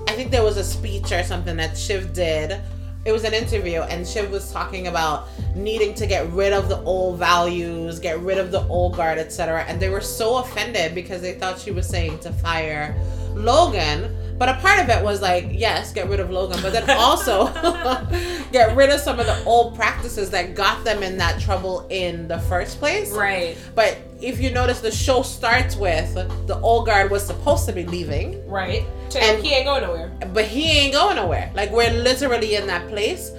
I 0.08 0.12
think 0.14 0.32
there 0.32 0.44
was 0.44 0.58
a 0.58 0.64
speech 0.64 1.12
or 1.12 1.24
something 1.24 1.58
that 1.58 1.78
Shiv 1.78 2.14
did. 2.14 2.60
It 3.06 3.12
was 3.12 3.26
an 3.26 3.34
interview, 3.34 3.82
and 3.82 4.08
Shiv 4.08 4.32
was 4.32 4.52
talking 4.52 4.88
about 4.88 5.28
needing 5.56 5.94
to 5.96 6.08
get 6.08 6.32
rid 6.32 6.54
of 6.54 6.70
the 6.70 6.82
old 6.84 7.20
values, 7.20 8.00
get 8.00 8.20
rid 8.20 8.38
of 8.38 8.52
the 8.52 8.62
old 8.68 8.96
guard, 8.96 9.18
etc. 9.18 9.66
And 9.68 9.80
they 9.80 9.90
were 9.90 10.02
so 10.02 10.38
offended 10.38 10.96
because 10.96 11.22
they 11.22 11.34
thought 11.34 11.60
she 11.60 11.72
was 11.72 11.88
saying 11.88 12.20
to 12.20 12.32
fire 12.32 12.96
Logan. 13.36 14.16
But 14.38 14.50
a 14.50 14.56
part 14.56 14.80
of 14.80 14.90
it 14.90 15.04
was 15.04 15.22
like, 15.22 15.48
yes, 15.52 15.94
get 15.94 16.10
rid 16.10 16.20
of 16.20 16.30
Logan, 16.32 16.60
but 16.62 16.74
then 16.74 16.90
also 16.90 17.48
get 18.52 18.76
rid 18.76 18.90
of 18.90 19.00
some 19.00 19.20
of 19.20 19.26
the 19.26 19.44
old 19.46 19.76
practices 19.76 20.30
that 20.32 20.56
got 20.56 20.84
them 20.84 21.04
in 21.04 21.18
that 21.18 21.40
trouble 21.40 21.88
in 21.90 22.28
the 22.28 22.40
first 22.40 22.80
place. 22.80 23.12
Right. 23.12 23.56
But 23.76 23.98
if 24.22 24.40
you 24.42 24.52
notice, 24.52 24.80
the 24.82 24.92
show 24.92 25.22
starts 25.22 25.76
with 25.76 26.14
the 26.48 26.60
old 26.62 26.86
guard 26.88 27.12
was 27.12 27.26
supposed 27.26 27.66
to 27.68 27.74
be 27.74 27.86
leaving, 27.86 28.46
Right. 28.50 28.84
So 29.10 29.20
And- 29.20 29.44
he 29.44 29.54
ain't 29.54 29.66
going 29.66 29.84
nowhere. 29.84 30.12
but 30.34 30.46
he 30.46 30.70
ain't 30.80 30.94
going 30.94 31.16
nowhere. 31.16 31.52
Like 31.54 31.72
we're 31.72 31.92
literally 31.94 32.56
in 32.56 32.68
that 32.68 32.88
place. 32.90 33.32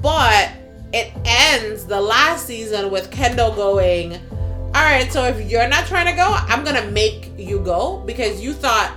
But 0.00 0.50
it 0.92 1.12
ends 1.24 1.84
the 1.86 2.00
last 2.00 2.46
season 2.46 2.90
with 2.90 3.10
Kendall 3.10 3.52
going, 3.52 4.14
All 4.74 4.82
right, 4.84 5.12
so 5.12 5.24
if 5.24 5.50
you're 5.50 5.68
not 5.68 5.86
trying 5.86 6.06
to 6.06 6.12
go, 6.12 6.24
I'm 6.48 6.64
gonna 6.64 6.90
make 6.90 7.30
you 7.36 7.60
go 7.60 8.02
because 8.06 8.40
you 8.40 8.52
thought 8.52 8.92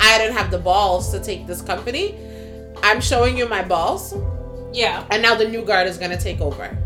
I 0.00 0.18
didn't 0.18 0.36
have 0.36 0.50
the 0.50 0.58
balls 0.58 1.10
to 1.12 1.20
take 1.20 1.46
this 1.46 1.60
company. 1.62 2.14
I'm 2.82 3.00
showing 3.00 3.36
you 3.36 3.48
my 3.48 3.62
balls, 3.62 4.14
Yeah. 4.72 5.04
and 5.10 5.22
now 5.22 5.34
the 5.34 5.48
new 5.48 5.64
guard 5.64 5.86
is 5.86 5.96
gonna 5.98 6.20
take 6.20 6.40
over. 6.40 6.76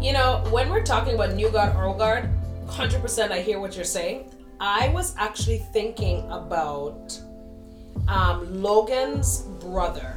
You 0.00 0.12
know, 0.12 0.42
when 0.50 0.68
we're 0.70 0.82
talking 0.82 1.14
about 1.14 1.34
New 1.34 1.48
Guard, 1.50 1.76
Old 1.76 1.98
Guard, 1.98 2.28
100% 2.66 3.30
I 3.30 3.40
hear 3.40 3.60
what 3.60 3.76
you're 3.76 3.84
saying. 3.84 4.30
I 4.60 4.88
was 4.88 5.14
actually 5.16 5.58
thinking 5.72 6.28
about 6.30 7.18
um, 8.08 8.62
Logan's 8.62 9.42
brother, 9.60 10.16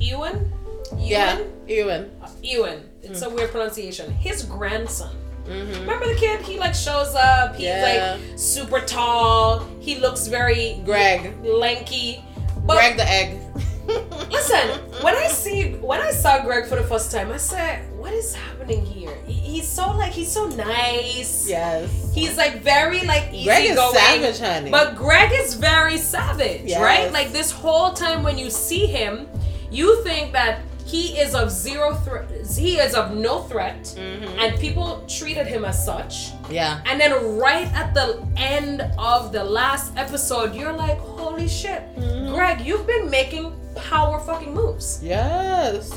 Ewan. 0.00 0.50
Yeah, 0.96 1.38
Ewan? 1.38 1.50
Ewan. 1.68 2.10
Ewan. 2.42 2.88
It's 3.02 3.22
a 3.22 3.28
weird 3.30 3.50
pronunciation. 3.50 4.10
His 4.12 4.42
grandson. 4.44 5.14
Mm-hmm. 5.46 5.80
Remember 5.80 6.06
the 6.08 6.14
kid? 6.14 6.40
He 6.42 6.58
like 6.58 6.74
shows 6.74 7.14
up. 7.14 7.54
He's 7.56 7.64
Yeah. 7.66 8.16
like 8.18 8.38
super 8.38 8.80
tall. 8.80 9.66
He 9.80 9.96
looks 9.96 10.26
very 10.26 10.80
Greg. 10.84 11.34
lanky. 11.44 12.24
But 12.66 12.74
Greg 12.76 12.96
the 12.96 13.08
egg. 13.10 13.40
Listen, 14.30 14.68
when 15.02 15.14
I 15.14 15.26
see 15.28 15.74
when 15.74 16.00
I 16.00 16.10
saw 16.10 16.42
Greg 16.42 16.66
for 16.66 16.76
the 16.76 16.82
first 16.84 17.12
time, 17.12 17.30
I 17.30 17.36
said, 17.36 17.84
"What 17.98 18.14
is 18.14 18.34
happening 18.34 18.84
here?" 18.86 19.14
He's 19.26 19.68
so 19.68 19.92
like 19.92 20.12
he's 20.12 20.32
so 20.32 20.46
nice. 20.46 21.46
Yes. 21.46 21.90
He's 22.14 22.38
like 22.38 22.62
very 22.62 23.04
like 23.04 23.28
easy 23.32 23.44
Greg 23.44 23.64
is 23.66 23.76
going. 23.76 23.94
savage, 23.94 24.38
honey. 24.40 24.70
But 24.70 24.96
Greg 24.96 25.30
is 25.34 25.54
very 25.54 25.98
savage, 25.98 26.62
Yes. 26.64 26.80
right? 26.80 27.12
Like 27.12 27.32
this 27.32 27.50
whole 27.50 27.92
time 27.92 28.22
when 28.22 28.38
you 28.38 28.48
see 28.48 28.86
him, 28.86 29.28
you 29.70 30.02
think 30.02 30.32
that 30.32 30.60
he 30.84 31.18
is 31.18 31.34
of 31.34 31.50
zero 31.50 31.94
threat. 31.94 32.28
He 32.56 32.76
is 32.76 32.94
of 32.94 33.14
no 33.14 33.42
threat, 33.44 33.82
Mhm. 33.96 34.38
and 34.38 34.60
people 34.60 35.02
treated 35.08 35.46
him 35.46 35.64
as 35.64 35.84
such. 35.84 36.30
Yeah. 36.50 36.80
And 36.86 37.00
then 37.00 37.38
right 37.38 37.68
at 37.74 37.94
the 37.94 38.22
end 38.36 38.82
of 38.98 39.32
the 39.32 39.42
last 39.44 39.92
episode, 39.96 40.54
you're 40.54 40.72
like, 40.72 40.98
holy 40.98 41.24
holy 41.24 41.48
shit, 41.48 41.82
Greg, 42.32 42.60
you've 42.60 42.86
been 42.86 43.10
making 43.10 43.52
power 43.74 44.20
fucking 44.20 44.52
moves. 44.54 45.00
Yes. 45.02 45.90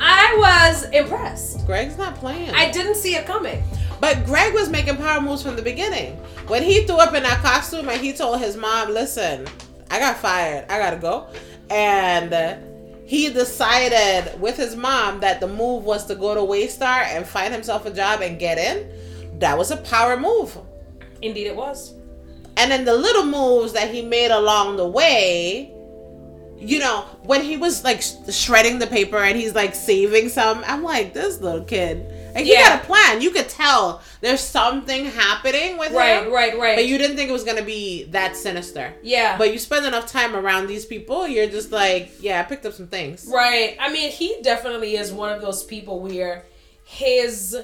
I 0.00 0.34
was 0.38 0.84
impressed. 0.92 1.64
Greg's 1.66 1.96
not 1.96 2.16
playing. 2.16 2.50
I 2.50 2.70
didn't 2.70 2.96
see 2.96 3.14
it 3.14 3.26
coming. 3.26 3.62
But 4.00 4.24
Greg 4.26 4.52
was 4.54 4.68
making 4.70 4.96
power 4.96 5.20
moves 5.20 5.42
from 5.42 5.56
the 5.56 5.62
beginning. 5.62 6.16
When 6.48 6.62
he 6.62 6.84
threw 6.86 6.96
up 6.96 7.14
in 7.14 7.22
that 7.22 7.42
costume 7.42 7.88
and 7.88 8.00
he 8.00 8.12
told 8.12 8.40
his 8.40 8.56
mom, 8.56 8.92
listen, 8.92 9.46
I 9.90 9.98
got 9.98 10.16
fired. 10.18 10.64
I 10.70 10.78
got 10.78 10.90
to 10.90 10.96
go. 10.96 11.26
And 11.70 12.32
uh, 12.32 12.54
he 13.10 13.28
decided 13.28 14.40
with 14.40 14.56
his 14.56 14.76
mom 14.76 15.18
that 15.18 15.40
the 15.40 15.48
move 15.48 15.82
was 15.82 16.06
to 16.06 16.14
go 16.14 16.32
to 16.32 16.40
Waystar 16.42 17.02
and 17.06 17.26
find 17.26 17.52
himself 17.52 17.84
a 17.84 17.90
job 17.90 18.20
and 18.20 18.38
get 18.38 18.56
in. 18.56 18.88
That 19.40 19.58
was 19.58 19.72
a 19.72 19.78
power 19.78 20.16
move. 20.16 20.56
Indeed, 21.20 21.48
it 21.48 21.56
was. 21.56 21.94
And 22.56 22.70
then 22.70 22.84
the 22.84 22.94
little 22.94 23.26
moves 23.26 23.72
that 23.72 23.92
he 23.92 24.00
made 24.00 24.30
along 24.30 24.76
the 24.76 24.86
way, 24.86 25.74
you 26.56 26.78
know, 26.78 27.00
when 27.24 27.42
he 27.42 27.56
was 27.56 27.82
like 27.82 28.00
sh- 28.00 28.14
shredding 28.30 28.78
the 28.78 28.86
paper 28.86 29.18
and 29.18 29.36
he's 29.36 29.56
like 29.56 29.74
saving 29.74 30.28
some, 30.28 30.62
I'm 30.64 30.84
like, 30.84 31.12
this 31.12 31.40
little 31.40 31.64
kid. 31.64 32.06
Like, 32.34 32.44
he 32.44 32.52
Yeah. 32.52 32.68
got 32.76 32.82
a 32.82 32.86
plan. 32.86 33.20
You 33.20 33.30
could 33.30 33.48
tell 33.48 34.02
there's 34.20 34.40
something 34.40 35.06
happening 35.06 35.78
with 35.78 35.92
Right, 35.92 36.22
him. 36.24 36.32
right, 36.32 36.52
right. 36.52 36.58
Right. 36.60 36.76
But 36.76 36.86
you 36.86 36.98
didn't 36.98 37.16
think 37.16 37.28
it 37.30 37.32
was 37.32 37.44
going 37.44 37.56
to 37.56 37.62
be 37.64 38.04
that 38.10 38.36
sinister. 38.36 38.94
yeah. 39.02 39.36
But 39.38 39.52
you 39.52 39.58
spend 39.58 39.86
enough 39.86 40.06
time 40.10 40.34
around 40.36 40.66
these 40.66 40.84
people, 40.84 41.26
you're 41.26 41.46
just 41.46 41.72
like, 41.72 42.10
yeah, 42.20 42.40
I 42.40 42.42
picked 42.44 42.64
up 42.66 42.72
some 42.74 42.86
things. 42.88 43.26
Right. 43.32 43.76
I 43.80 43.90
mean, 43.92 44.10
he 44.10 44.36
definitely 44.42 44.96
is 44.96 45.12
one 45.12 45.32
of 45.32 45.40
those 45.40 45.64
people 45.64 46.00
where 46.00 46.44
his 46.84 47.56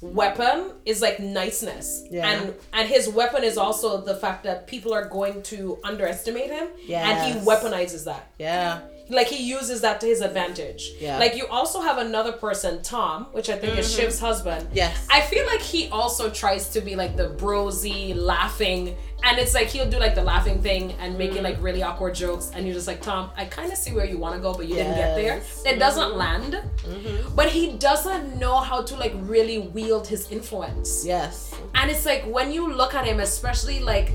weapon 0.00 0.72
is 0.86 1.02
like 1.02 1.20
niceness. 1.20 2.04
Yeah. 2.10 2.30
And 2.30 2.54
and 2.72 2.88
his 2.88 3.08
weapon 3.08 3.44
is 3.44 3.58
also 3.58 4.00
the 4.00 4.14
fact 4.14 4.44
that 4.44 4.66
people 4.66 4.94
are 4.94 5.04
going 5.04 5.42
to 5.44 5.78
underestimate 5.84 6.50
him. 6.50 6.68
Yeah 6.86 7.08
and 7.08 7.34
he 7.34 7.40
weaponizes 7.46 8.04
that. 8.06 8.30
Yeah. 8.38 8.80
Like 9.10 9.26
he 9.26 9.42
uses 9.42 9.80
that 9.80 10.00
to 10.00 10.06
his 10.06 10.20
advantage. 10.20 10.92
Yeah. 11.00 11.18
Like 11.18 11.36
you 11.36 11.46
also 11.48 11.80
have 11.80 11.98
another 11.98 12.32
person, 12.32 12.80
Tom, 12.82 13.26
which 13.32 13.50
I 13.50 13.58
think 13.58 13.76
is 13.76 13.88
mm-hmm. 13.88 14.02
Shiv's 14.02 14.20
husband. 14.20 14.68
Yes. 14.72 15.06
I 15.10 15.20
feel 15.20 15.44
like 15.46 15.60
he 15.60 15.88
also 15.88 16.30
tries 16.30 16.70
to 16.70 16.80
be 16.80 16.94
like 16.94 17.16
the 17.16 17.30
brosy, 17.30 18.14
laughing, 18.14 18.96
and 19.24 19.38
it's 19.38 19.52
like 19.52 19.66
he'll 19.66 19.90
do 19.90 19.98
like 19.98 20.14
the 20.14 20.22
laughing 20.22 20.62
thing 20.62 20.92
and 21.00 21.18
make 21.18 21.32
it 21.32 21.40
mm. 21.40 21.42
like 21.42 21.60
really 21.60 21.82
awkward 21.82 22.14
jokes, 22.14 22.52
and 22.54 22.64
you're 22.64 22.74
just 22.74 22.86
like, 22.86 23.02
Tom, 23.02 23.30
I 23.36 23.44
kind 23.44 23.70
of 23.70 23.76
see 23.76 23.92
where 23.92 24.06
you 24.06 24.16
want 24.16 24.36
to 24.36 24.40
go, 24.40 24.54
but 24.54 24.66
you 24.66 24.76
didn't 24.76 24.94
get 24.94 25.14
there. 25.14 25.36
Yes. 25.36 25.62
It 25.66 25.78
doesn't 25.78 26.10
mm-hmm. 26.10 26.18
land, 26.18 26.52
mm-hmm. 26.54 27.34
but 27.34 27.48
he 27.50 27.72
doesn't 27.76 28.38
know 28.38 28.60
how 28.60 28.82
to 28.82 28.96
like 28.96 29.12
really 29.16 29.58
wield 29.58 30.06
his 30.06 30.30
influence. 30.30 31.04
Yes. 31.04 31.54
And 31.74 31.90
it's 31.90 32.06
like 32.06 32.22
when 32.24 32.52
you 32.52 32.72
look 32.72 32.94
at 32.94 33.06
him, 33.06 33.20
especially 33.20 33.80
like 33.80 34.12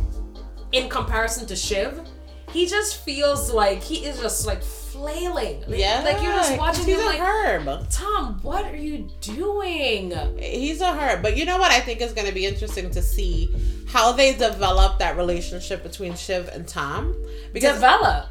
in 0.72 0.90
comparison 0.90 1.46
to 1.48 1.56
Shiv, 1.56 2.00
he 2.52 2.66
just 2.66 3.04
feels 3.04 3.52
like 3.52 3.84
he 3.84 4.06
is 4.06 4.20
just 4.22 4.46
like 4.48 4.64
flailing. 4.96 5.62
Like, 5.68 5.80
Yeah. 5.80 6.02
like 6.04 6.22
you're 6.22 6.34
just 6.34 6.58
watching 6.58 6.86
he's 6.86 6.96
him 6.96 7.02
a 7.04 7.06
like, 7.06 7.20
herb. 7.20 7.90
Tom, 7.90 8.40
what 8.42 8.66
are 8.66 8.76
you 8.76 9.10
doing? 9.22 10.14
He's 10.40 10.82
a 10.82 10.94
her. 10.94 11.22
But 11.22 11.38
you 11.38 11.46
know 11.46 11.58
what 11.58 11.72
I 11.72 11.80
think 11.82 12.02
is 12.02 12.14
going 12.14 12.28
to 12.28 12.34
be 12.34 12.46
interesting 12.46 12.90
to 12.92 13.02
see 13.02 13.54
how 13.88 14.12
they 14.12 14.34
develop 14.34 15.00
that 15.00 15.18
relationship 15.18 15.84
between 15.84 16.16
Shiv 16.16 16.48
and 16.50 16.68
Tom. 16.68 17.16
Because 17.54 17.76
Develop. 17.76 18.28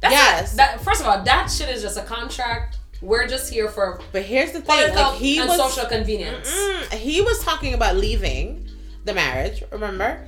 That's 0.00 0.12
Yes. 0.14 0.54
not- 0.54 0.56
that, 0.56 0.80
first 0.84 1.00
of 1.00 1.06
all, 1.06 1.22
that 1.22 1.50
shit 1.50 1.68
is 1.68 1.82
just 1.82 1.96
a 1.96 2.02
contract. 2.02 2.76
We're 3.00 3.26
just 3.26 3.52
here 3.52 3.68
for 3.68 4.00
but 4.12 4.22
here's 4.22 4.52
the 4.52 4.60
thing, 4.62 4.94
like 4.94 5.14
he 5.16 5.38
was 5.40 5.56
social 5.58 5.86
convenience. 5.86 6.50
He 6.92 7.20
was 7.20 7.38
talking 7.44 7.74
about 7.74 7.96
leaving 7.96 8.66
the 9.04 9.12
marriage, 9.12 9.62
remember? 9.70 10.24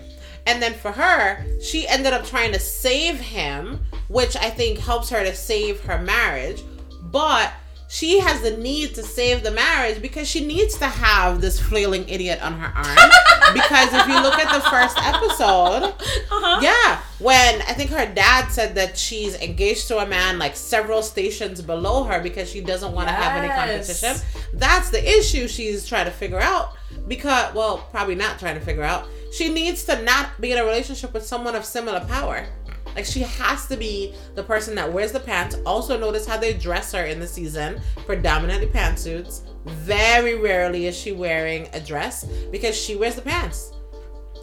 And 0.46 0.62
then 0.62 0.74
for 0.74 0.92
her, 0.92 1.44
she 1.62 1.88
ended 1.88 2.12
up 2.12 2.26
trying 2.26 2.52
to 2.52 2.58
save 2.58 3.18
him, 3.18 3.80
which 4.08 4.36
I 4.36 4.50
think 4.50 4.78
helps 4.78 5.10
her 5.10 5.22
to 5.24 5.34
save 5.34 5.80
her 5.84 5.98
marriage. 5.98 6.62
But 7.02 7.52
she 7.88 8.18
has 8.18 8.40
the 8.42 8.56
need 8.56 8.96
to 8.96 9.02
save 9.04 9.44
the 9.44 9.52
marriage 9.52 10.02
because 10.02 10.28
she 10.28 10.44
needs 10.44 10.76
to 10.78 10.86
have 10.86 11.40
this 11.40 11.60
flailing 11.60 12.08
idiot 12.08 12.42
on 12.42 12.54
her 12.58 12.66
arm. 12.66 13.10
because 13.54 13.92
if 13.92 14.08
you 14.08 14.20
look 14.20 14.34
at 14.40 14.52
the 14.52 14.68
first 14.68 14.98
episode, 14.98 15.84
Uh-huh. 16.30 16.58
yeah, 16.60 17.00
when 17.20 17.62
I 17.62 17.72
think 17.74 17.90
her 17.90 18.12
dad 18.12 18.48
said 18.48 18.74
that 18.74 18.98
she's 18.98 19.36
engaged 19.40 19.86
to 19.88 19.98
a 19.98 20.06
man 20.06 20.36
like 20.38 20.56
several 20.56 21.00
stations 21.00 21.62
below 21.62 22.02
her 22.04 22.20
because 22.20 22.50
she 22.50 22.60
doesn't 22.60 22.92
want 22.92 23.06
to 23.08 23.14
have 23.14 23.38
any 23.42 23.48
competition. 23.48 24.16
That's 24.52 24.90
the 24.90 25.18
issue 25.18 25.46
she's 25.46 25.86
trying 25.86 26.06
to 26.06 26.10
figure 26.12 26.40
out. 26.40 26.72
Because, 27.06 27.54
well, 27.54 27.86
probably 27.92 28.16
not 28.16 28.40
trying 28.40 28.56
to 28.58 28.64
figure 28.64 28.82
out. 28.82 29.06
She 29.32 29.48
needs 29.48 29.84
to 29.84 30.02
not 30.02 30.40
be 30.40 30.50
in 30.50 30.58
a 30.58 30.64
relationship 30.64 31.14
with 31.14 31.24
someone 31.24 31.54
of 31.54 31.64
similar 31.64 32.00
power. 32.00 32.46
Like 32.96 33.04
she 33.04 33.20
has 33.20 33.66
to 33.68 33.76
be 33.76 34.14
the 34.34 34.42
person 34.42 34.74
that 34.76 34.90
wears 34.90 35.12
the 35.12 35.20
pants. 35.20 35.56
Also, 35.66 35.98
notice 35.98 36.26
how 36.26 36.38
they 36.38 36.54
dress 36.54 36.92
her 36.92 37.04
in 37.04 37.20
the 37.20 37.26
season, 37.26 37.80
predominantly 38.06 38.68
pantsuits. 38.68 39.42
Very 39.66 40.34
rarely 40.34 40.86
is 40.86 40.96
she 40.96 41.12
wearing 41.12 41.68
a 41.74 41.80
dress 41.80 42.24
because 42.50 42.74
she 42.74 42.96
wears 42.96 43.14
the 43.14 43.22
pants, 43.22 43.72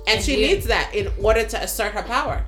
and 0.08 0.22
she 0.24 0.36
needs 0.36 0.68
that 0.68 0.94
in 0.94 1.12
order 1.22 1.44
to 1.44 1.62
assert 1.64 1.94
her 1.94 2.04
power. 2.04 2.46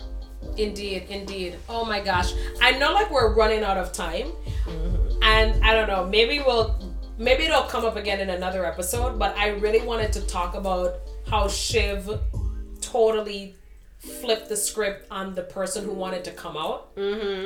Indeed, 0.58 1.08
indeed. 1.10 1.56
Oh 1.68 1.84
my 1.84 2.00
gosh. 2.00 2.34
I 2.62 2.72
know 2.72 2.94
like 2.94 3.10
we're 3.10 3.34
running 3.34 3.64
out 3.64 3.78
of 3.78 3.92
time. 3.92 4.32
Mm-hmm. 4.66 5.24
And 5.24 5.64
I 5.66 5.74
don't 5.74 5.88
know, 5.88 6.06
maybe 6.06 6.40
we'll 6.40 6.96
maybe 7.18 7.46
it'll 7.46 7.64
come 7.64 7.84
up 7.84 7.96
again 7.96 8.20
in 8.20 8.30
another 8.30 8.66
episode, 8.66 9.18
but 9.18 9.36
I 9.38 9.50
really 9.50 9.82
wanted 9.82 10.14
to 10.14 10.22
talk 10.28 10.56
about 10.56 11.00
how 11.28 11.48
Shiv 11.48 12.20
totally 12.82 13.56
flipped 14.06 14.50
the 14.50 14.58
script 14.58 15.08
on 15.12 15.36
the 15.36 15.42
person 15.44 15.84
who 15.86 15.92
wanted 15.92 16.24
to 16.26 16.32
come 16.32 16.56
out 16.58 16.90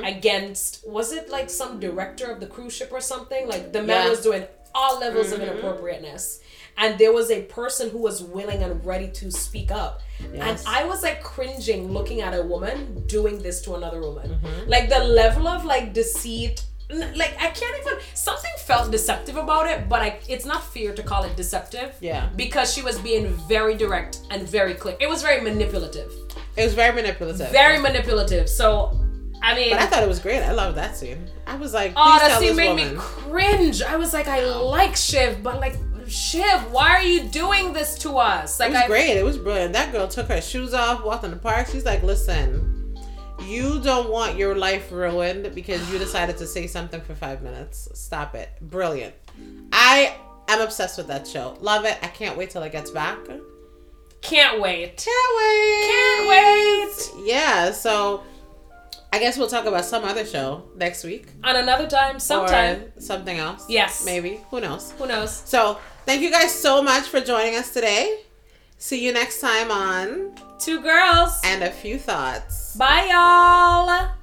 against 0.03 0.85
was 0.87 1.11
it 1.11 1.29
like 1.29 1.49
some 1.49 1.79
director 1.79 2.27
of 2.31 2.39
the 2.39 2.47
cruise 2.47 2.73
ship 2.75 2.91
or 2.91 3.01
something? 3.01 3.47
Like 3.47 3.71
the 3.73 3.81
man 3.83 4.03
Yeah. 4.05 4.09
was 4.09 4.21
doing 4.21 4.45
all 4.75 4.99
levels 4.99 5.31
of 5.31 5.41
inappropriateness. 5.41 6.41
And 6.77 6.97
there 6.97 7.11
was 7.11 7.29
a 7.29 7.41
person 7.43 7.89
who 7.89 7.97
was 7.97 8.21
willing 8.23 8.63
and 8.63 8.85
ready 8.85 9.09
to 9.09 9.31
speak 9.31 9.69
up. 9.71 10.01
Yes. 10.33 10.41
And 10.47 10.67
I 10.67 10.85
was 10.85 11.03
like 11.03 11.21
cringing 11.23 11.91
looking 11.91 12.21
at 12.21 12.33
a 12.33 12.41
woman 12.43 13.03
doing 13.07 13.41
this 13.41 13.61
to 13.63 13.75
another 13.75 13.99
woman. 14.01 14.29
Mm-hmm. 14.29 14.69
Like 14.69 14.89
the 14.89 14.99
level 15.03 15.47
of 15.47 15.65
like 15.65 15.93
deceit 15.93 16.63
like 16.91 17.35
I 17.39 17.49
can't 17.51 17.75
even 17.81 17.99
something 18.15 18.51
felt 18.65 18.89
deceptive 18.91 19.37
about 19.37 19.67
it, 19.67 19.87
but 19.87 20.01
I 20.01 20.19
it's 20.27 20.45
not 20.45 20.63
fair 20.73 20.93
to 20.95 21.03
call 21.03 21.23
it 21.23 21.35
deceptive. 21.35 21.95
Yeah. 22.01 22.29
Because 22.35 22.73
she 22.73 22.81
was 22.81 22.97
being 22.99 23.27
very 23.47 23.75
direct 23.75 24.21
and 24.31 24.47
very 24.47 24.73
clear. 24.73 24.95
It 24.99 25.09
was 25.09 25.21
very 25.21 25.41
manipulative. 25.41 26.11
It 26.57 26.63
was 26.65 26.73
very 26.73 26.93
manipulative. 26.93 27.51
Very 27.51 27.79
manipulative. 27.79 28.49
So 28.49 28.99
I 29.41 29.55
mean 29.55 29.71
But 29.71 29.79
I 29.79 29.85
thought 29.87 30.03
it 30.03 30.09
was 30.09 30.19
great. 30.19 30.41
I 30.41 30.51
loved 30.51 30.77
that 30.77 30.95
scene. 30.97 31.27
I 31.47 31.55
was 31.55 31.73
like, 31.73 31.93
Oh, 31.95 32.19
that 32.19 32.39
scene 32.39 32.55
made 32.55 32.69
woman. 32.69 32.95
me 32.95 32.99
cringe. 32.99 33.81
I 33.81 33.95
was 33.95 34.13
like, 34.13 34.27
I 34.27 34.43
like 34.45 34.95
Shiv, 34.95 35.41
but 35.41 35.59
like 35.59 35.75
Shiv, 36.07 36.71
why 36.71 36.89
are 36.89 37.03
you 37.03 37.23
doing 37.29 37.71
this 37.71 37.97
to 37.99 38.17
us? 38.17 38.59
Like 38.59 38.69
It 38.71 38.73
was 38.73 38.81
I 38.83 38.87
great. 38.87 39.17
It 39.17 39.23
was 39.23 39.37
brilliant. 39.37 39.73
That 39.73 39.91
girl 39.91 40.07
took 40.07 40.27
her 40.27 40.41
shoes 40.41 40.73
off, 40.73 41.03
walked 41.03 41.23
in 41.23 41.31
the 41.31 41.37
park. 41.37 41.67
She's 41.67 41.85
like, 41.85 42.01
listen, 42.01 42.95
you 43.45 43.79
don't 43.81 44.09
want 44.09 44.35
your 44.35 44.55
life 44.55 44.91
ruined 44.91 45.53
because 45.55 45.91
you 45.91 45.99
decided 45.99 46.35
to 46.37 46.47
say 46.47 46.67
something 46.67 46.99
for 47.01 47.15
five 47.15 47.41
minutes. 47.43 47.87
Stop 47.93 48.35
it. 48.35 48.49
Brilliant. 48.59 49.13
I 49.71 50.15
am 50.47 50.61
obsessed 50.61 50.97
with 50.97 51.07
that 51.07 51.27
show. 51.27 51.55
Love 51.61 51.85
it. 51.85 51.97
I 52.01 52.07
can't 52.07 52.35
wait 52.37 52.49
till 52.49 52.63
it 52.63 52.71
gets 52.71 52.91
back. 52.91 53.19
Can't 54.21 54.61
wait. 54.61 54.97
can't 54.97 55.37
wait. 55.37 55.87
Can't 55.87 56.29
wait. 56.29 57.27
Yeah, 57.27 57.71
so 57.71 58.23
I 59.11 59.19
guess 59.19 59.37
we'll 59.37 59.47
talk 59.47 59.65
about 59.65 59.85
some 59.85 60.03
other 60.03 60.25
show 60.25 60.63
next 60.75 61.03
week. 61.03 61.27
On 61.43 61.55
another 61.55 61.87
time, 61.87 62.19
sometime. 62.19 62.91
Or 62.95 63.01
something 63.01 63.37
else. 63.37 63.65
Yes. 63.69 64.05
Maybe. 64.05 64.41
Who 64.51 64.61
knows? 64.61 64.91
Who 64.97 65.07
knows? 65.07 65.31
So 65.31 65.79
thank 66.05 66.21
you 66.21 66.31
guys 66.31 66.53
so 66.53 66.81
much 66.83 67.07
for 67.07 67.21
joining 67.21 67.55
us 67.55 67.73
today. 67.73 68.21
See 68.77 69.03
you 69.03 69.11
next 69.11 69.41
time 69.41 69.71
on 69.71 70.35
Two 70.59 70.81
girls. 70.81 71.39
And 71.43 71.63
a 71.63 71.71
Few 71.71 71.97
Thoughts. 71.97 72.75
Bye, 72.75 73.07
y'all. 73.09 74.18